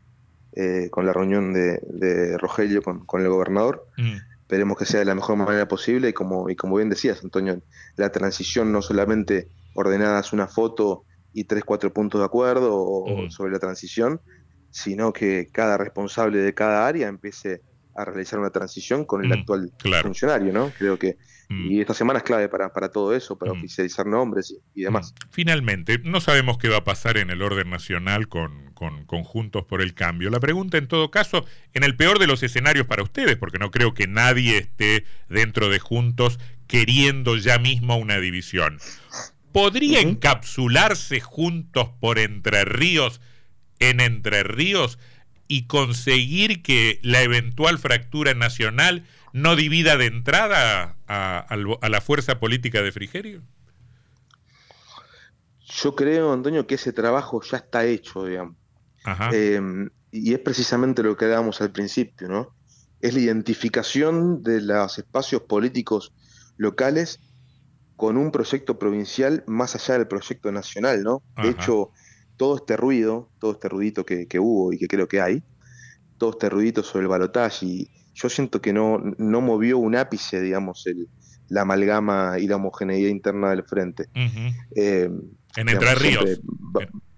eh, 0.57 0.89
con 0.91 1.05
la 1.05 1.13
reunión 1.13 1.53
de, 1.53 2.39
Rogelio 2.39 2.83
con, 2.83 3.21
el 3.21 3.29
gobernador. 3.29 3.87
Mm. 3.99 4.17
Esperemos 4.41 4.79
que 4.79 4.87
sea 4.87 5.01
de 5.01 5.07
la 5.07 5.15
mejor 5.15 5.37
manera 5.37 5.69
posible 5.69 6.09
y 6.09 6.13
como, 6.15 6.49
y 6.49 6.57
como 6.57 6.77
bien 6.77 6.89
decías, 6.89 7.23
Antonio, 7.23 7.61
la 7.97 8.11
transición 8.11 8.73
no 8.73 8.81
solamente 8.81 9.49
ordenada 9.75 10.19
es 10.19 10.33
una 10.33 10.49
foto 10.49 11.05
y 11.35 11.45
tres, 11.45 11.63
cuatro 11.63 11.93
puntos 11.93 12.21
de 12.21 12.25
acuerdo 12.25 13.05
sobre 13.29 13.53
la 13.53 13.59
transición, 13.59 14.21
sino 14.71 15.13
que 15.13 15.49
cada 15.53 15.77
responsable 15.77 16.39
de 16.39 16.55
cada 16.55 16.87
área 16.87 17.09
empiece 17.09 17.63
a 17.95 18.05
realizar 18.05 18.39
una 18.39 18.51
transición 18.51 19.05
con 19.05 19.25
el 19.25 19.31
mm, 19.31 19.33
actual 19.33 19.73
funcionario, 20.03 20.53
¿no? 20.53 20.73
Creo 20.79 20.99
que 20.99 21.17
mm. 21.49 21.71
y 21.71 21.81
esta 21.81 21.93
semana 21.93 22.19
es 22.19 22.25
clave 22.25 22.49
para, 22.49 22.73
para 22.73 22.91
todo 22.91 23.15
eso, 23.15 23.37
para 23.37 23.53
mm. 23.53 23.59
oficializar 23.59 24.07
nombres 24.07 24.55
y, 24.75 24.83
demás. 24.83 25.15
Finalmente, 25.31 25.99
no 26.05 26.21
sabemos 26.21 26.59
qué 26.59 26.69
va 26.69 26.79
a 26.79 26.85
pasar 26.85 27.17
en 27.19 27.31
el 27.31 27.43
orden 27.43 27.69
nacional 27.69 28.29
con, 28.29 28.71
con, 28.75 29.05
con, 29.07 29.25
Juntos 29.25 29.65
por 29.65 29.83
el 29.83 29.95
Cambio. 29.95 30.31
La 30.31 30.41
pregunta, 30.41 30.79
en 30.79 30.89
todo 30.89 31.11
caso, 31.11 31.45
en 31.75 31.83
el 31.83 31.97
peor 31.97 32.19
de 32.19 32.27
los 32.27 32.43
escenarios 32.43 32.87
para 32.87 33.03
ustedes, 33.03 33.37
porque 33.37 33.59
no 33.59 33.71
creo 33.71 33.93
que 33.93 34.07
nadie 34.07 34.59
esté 34.59 35.05
dentro 35.29 35.69
de 35.69 35.81
Juntos 35.81 36.39
queriendo 36.67 37.37
ya 37.37 37.59
mismo 37.59 37.97
una 37.97 38.19
división. 38.21 38.79
¿Podría 39.53 40.01
encapsularse 40.01 41.19
juntos 41.19 41.89
por 42.01 42.21
Entre 42.21 42.65
Ríos 42.65 43.21
en 43.81 44.01
Entre 44.01 44.43
Ríos 44.45 44.99
y 45.49 45.67
conseguir 45.67 46.63
que 46.63 47.01
la 47.03 47.23
eventual 47.23 47.79
fractura 47.79 48.35
nacional 48.35 49.05
no 49.33 49.57
divida 49.57 49.97
de 49.97 50.07
entrada 50.07 50.97
a, 51.09 51.57
la 51.57 52.01
fuerza 52.01 52.39
política 52.39 52.83
de 52.83 52.93
Frigerio? 52.93 53.43
Yo 55.65 55.97
creo, 55.97 56.33
Antonio, 56.33 56.67
que 56.67 56.77
ese 56.77 56.93
trabajo 56.93 57.43
ya 57.43 57.59
está 57.59 57.85
hecho, 57.85 58.25
digamos. 58.25 58.57
Em, 59.33 59.91
y 60.13 60.35
es 60.35 60.41
precisamente 60.41 61.03
lo 61.03 61.17
que 61.17 61.27
dábamos 61.27 61.61
al 61.61 61.73
principio, 61.73 62.29
¿no? 62.29 62.55
Es 63.01 63.15
la 63.15 63.21
identificación 63.21 64.43
de 64.43 64.61
los 64.61 64.99
espacios 64.99 65.43
políticos 65.43 66.13
locales 66.57 67.21
con 67.97 68.17
un 68.17 68.31
proyecto 68.31 68.79
provincial 68.79 69.43
más 69.47 69.75
allá 69.75 69.99
del 69.99 70.07
proyecto 70.07 70.53
nacional, 70.53 71.03
¿no? 71.03 71.23
De 71.43 71.51
hecho, 71.51 71.93
todo 72.41 72.57
este 72.57 72.75
ruido, 72.75 73.29
todo 73.39 73.53
este 73.53 73.69
ruidito 73.69 74.07
que, 74.07 74.27
hubo 74.39 74.73
y 74.73 74.79
que 74.79 74.89
creo 74.89 75.07
que 75.07 75.21
hay, 75.21 75.43
todo 76.17 76.31
este 76.31 76.49
ruidito 76.49 76.83
sobre 76.83 77.03
el 77.03 77.09
balotaje, 77.09 77.67
y 77.67 77.91
yo 78.15 78.31
siento 78.31 78.63
que 78.63 78.73
no, 78.73 78.97
no 79.19 79.43
movió 79.43 79.77
un 79.77 79.95
ápice, 79.95 80.41
digamos, 80.41 80.87
el, 80.87 81.07
la 81.51 81.61
amalgama 81.63 82.39
y 82.39 82.47
la 82.47 82.57
homogeneidad 82.57 83.11
interna 83.11 83.51
del 83.51 83.63
frente. 83.65 84.09
Eh, 84.75 85.11
en 85.55 85.69
Entre 85.69 85.95
Ríos. 85.95 86.41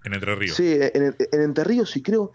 en, 0.03 0.13
Entre 0.13 0.35
Ríos. 0.35 0.57
Sí, 0.57 0.77
en, 0.77 1.15
Entre 1.31 1.63
Ríos, 1.63 1.95
y 1.95 2.01
creo. 2.01 2.33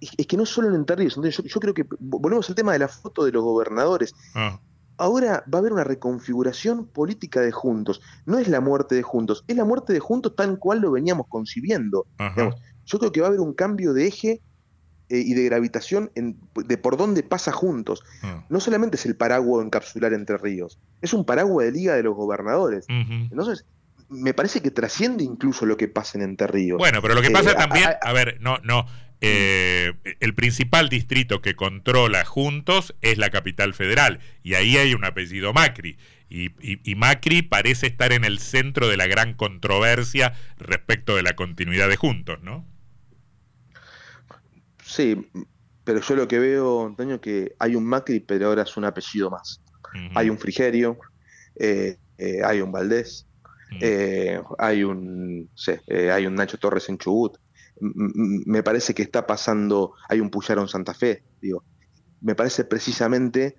Es 0.00 0.26
que 0.28 0.36
no 0.36 0.46
solo 0.46 0.68
en 0.68 0.76
Entre 0.76 0.94
Ríos, 0.94 1.18
yo, 1.20 1.58
creo 1.60 1.74
que 1.74 1.84
volvemos 1.98 2.48
al 2.48 2.54
tema 2.54 2.74
de 2.74 2.78
la 2.78 2.86
foto 2.86 3.24
de 3.24 3.32
los 3.32 3.42
gobernadores. 3.42 4.14
Ah 4.36 4.60
ahora 4.96 5.44
va 5.52 5.58
a 5.58 5.60
haber 5.60 5.72
una 5.72 5.84
reconfiguración 5.84 6.86
política 6.86 7.40
de 7.40 7.52
Juntos. 7.52 8.00
No 8.26 8.38
es 8.38 8.48
la 8.48 8.60
muerte 8.60 8.94
de 8.94 9.02
Juntos, 9.02 9.44
es 9.48 9.56
la 9.56 9.64
muerte 9.64 9.92
de 9.92 10.00
Juntos 10.00 10.34
tal 10.36 10.58
cual 10.58 10.80
lo 10.80 10.90
veníamos 10.90 11.26
concibiendo. 11.28 12.06
yo 12.86 12.98
creo 12.98 13.12
que 13.12 13.20
va 13.20 13.26
a 13.26 13.28
haber 13.28 13.40
un 13.40 13.54
cambio 13.54 13.92
de 13.92 14.06
eje 14.06 14.40
eh, 15.08 15.18
y 15.18 15.34
de 15.34 15.44
gravitación 15.44 16.10
de 16.14 16.78
por 16.78 16.96
dónde 16.96 17.22
pasa 17.22 17.52
Juntos. 17.52 18.02
Ah. 18.22 18.44
No 18.48 18.60
solamente 18.60 18.96
es 18.96 19.06
el 19.06 19.16
paraguas 19.16 19.64
encapsular 19.64 20.12
entre 20.12 20.38
ríos, 20.38 20.78
es 21.02 21.12
un 21.12 21.24
paraguas 21.24 21.66
de 21.66 21.72
Liga 21.72 21.94
de 21.94 22.02
los 22.02 22.14
Gobernadores. 22.14 22.86
Entonces, 22.88 23.64
me 24.08 24.34
parece 24.34 24.60
que 24.60 24.70
trasciende 24.70 25.24
incluso 25.24 25.66
lo 25.66 25.76
que 25.76 25.88
pasa 25.88 26.18
en 26.18 26.24
Entre 26.24 26.46
Ríos. 26.46 26.78
Bueno, 26.78 27.00
pero 27.02 27.14
lo 27.14 27.22
que 27.22 27.30
pasa 27.30 27.52
eh, 27.52 27.54
también, 27.54 27.90
a, 28.00 28.12
ver, 28.12 28.38
no, 28.40 28.58
no, 28.58 28.86
eh, 29.26 29.92
el 30.20 30.34
principal 30.34 30.88
distrito 30.88 31.40
que 31.40 31.54
controla 31.54 32.24
Juntos 32.24 32.94
es 33.00 33.18
la 33.18 33.30
capital 33.30 33.74
federal 33.74 34.20
y 34.42 34.54
ahí 34.54 34.76
hay 34.76 34.94
un 34.94 35.04
apellido 35.04 35.52
Macri. 35.52 35.96
Y, 36.28 36.94
Macri 36.96 37.42
parece 37.42 37.86
estar 37.86 38.12
en 38.12 38.24
el 38.24 38.40
centro 38.40 38.88
de 38.88 38.96
la 38.96 39.06
gran 39.06 39.34
controversia 39.34 40.34
respecto 40.58 41.14
de 41.14 41.22
la 41.22 41.36
continuidad 41.36 41.88
de 41.88 41.96
Juntos, 41.96 42.40
¿no? 42.42 42.66
Sí, 44.82 45.30
pero 45.84 46.00
yo 46.00 46.16
lo 46.16 46.26
que 46.26 46.40
veo, 46.40 46.86
Antonio, 46.86 47.20
que 47.20 47.54
hay 47.60 47.76
un 47.76 47.84
Macri, 47.84 48.18
pero 48.18 48.48
ahora 48.48 48.62
es 48.62 48.76
un 48.76 48.84
apellido 48.84 49.30
más. 49.30 49.60
Hay 50.16 50.28
un 50.28 50.38
Frigerio, 50.38 50.98
eh, 51.54 51.98
eh, 52.18 52.40
hay 52.44 52.60
un 52.60 52.72
Valdés, 52.72 53.28
hay 54.58 54.82
un, 54.82 55.48
hay 56.10 56.26
un 56.26 56.34
Nacho 56.34 56.58
Torres 56.58 56.88
en 56.88 56.98
Chubut, 56.98 57.38
me 57.80 58.62
parece 58.62 58.94
que 58.94 59.02
está 59.02 59.26
pasando, 59.26 59.94
hay 60.08 60.20
un 60.20 60.30
Puyaro 60.30 60.62
en 60.62 60.68
Santa 60.68 60.94
Fe, 60.94 61.24
digo, 61.40 61.64
me 62.20 62.34
parece 62.34 62.64
precisamente 62.64 63.56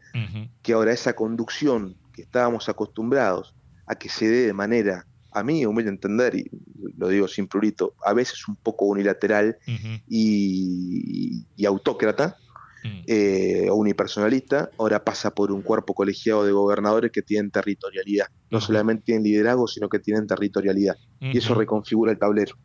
que 0.63 0.73
ahora 0.73 0.91
esa 0.91 1.13
conducción 1.15 1.97
que 2.13 2.23
estábamos 2.23 2.67
acostumbrados 2.69 3.55
a 3.85 3.95
que 3.95 4.09
se 4.09 4.27
dé 4.27 4.47
de 4.47 4.53
manera, 4.53 5.05
a 5.31 5.43
mí, 5.43 5.65
humilde 5.65 5.91
entender, 5.91 6.33
y 6.33 6.49
lo 6.97 7.09
digo 7.09 7.27
sin 7.27 7.47
prurito, 7.47 7.93
a 8.03 8.13
veces 8.13 8.47
un 8.47 8.55
poco 8.55 8.85
unilateral 8.85 9.57
y, 10.07 11.45
autócrata, 11.65 12.37
mm. 12.85 13.03
eh, 13.07 13.67
unipersonalista, 13.71 14.69
ahora 14.77 15.03
pasa 15.03 15.33
por 15.33 15.51
un 15.51 15.61
cuerpo 15.61 15.93
colegiado 15.93 16.45
de 16.45 16.51
gobernadores 16.51 17.11
que 17.11 17.21
tienen 17.21 17.51
territorialidad. 17.51 18.27
No 18.51 18.61
solamente 18.61 19.05
tienen 19.05 19.23
liderazgo, 19.23 19.67
sino 19.67 19.89
que 19.89 19.99
tienen 19.99 20.27
territorialidad. 20.27 20.95
Y 21.19 21.37
eso 21.37 21.55
reconfigura 21.55 22.11
el 22.11 22.19
tablero. 22.19 22.55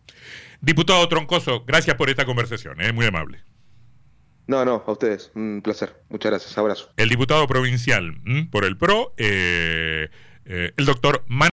Diputado 0.60 1.08
Troncoso, 1.08 1.64
gracias 1.64 1.96
por 1.96 2.10
esta 2.10 2.26
conversación, 2.26 2.80
es 2.80 2.90
¿eh? 2.90 2.92
muy 2.92 3.06
amable. 3.06 3.42
No, 4.46 4.64
no, 4.64 4.84
a 4.86 4.92
ustedes, 4.92 5.30
un 5.34 5.62
placer. 5.62 6.02
Muchas 6.08 6.30
gracias, 6.30 6.58
abrazo. 6.58 6.90
El 6.96 7.08
diputado 7.08 7.46
provincial 7.46 8.20
por 8.50 8.64
el 8.64 8.76
PRO, 8.76 9.14
eh, 9.16 10.10
el 10.44 10.84
doctor 10.84 11.24
Man 11.28 11.48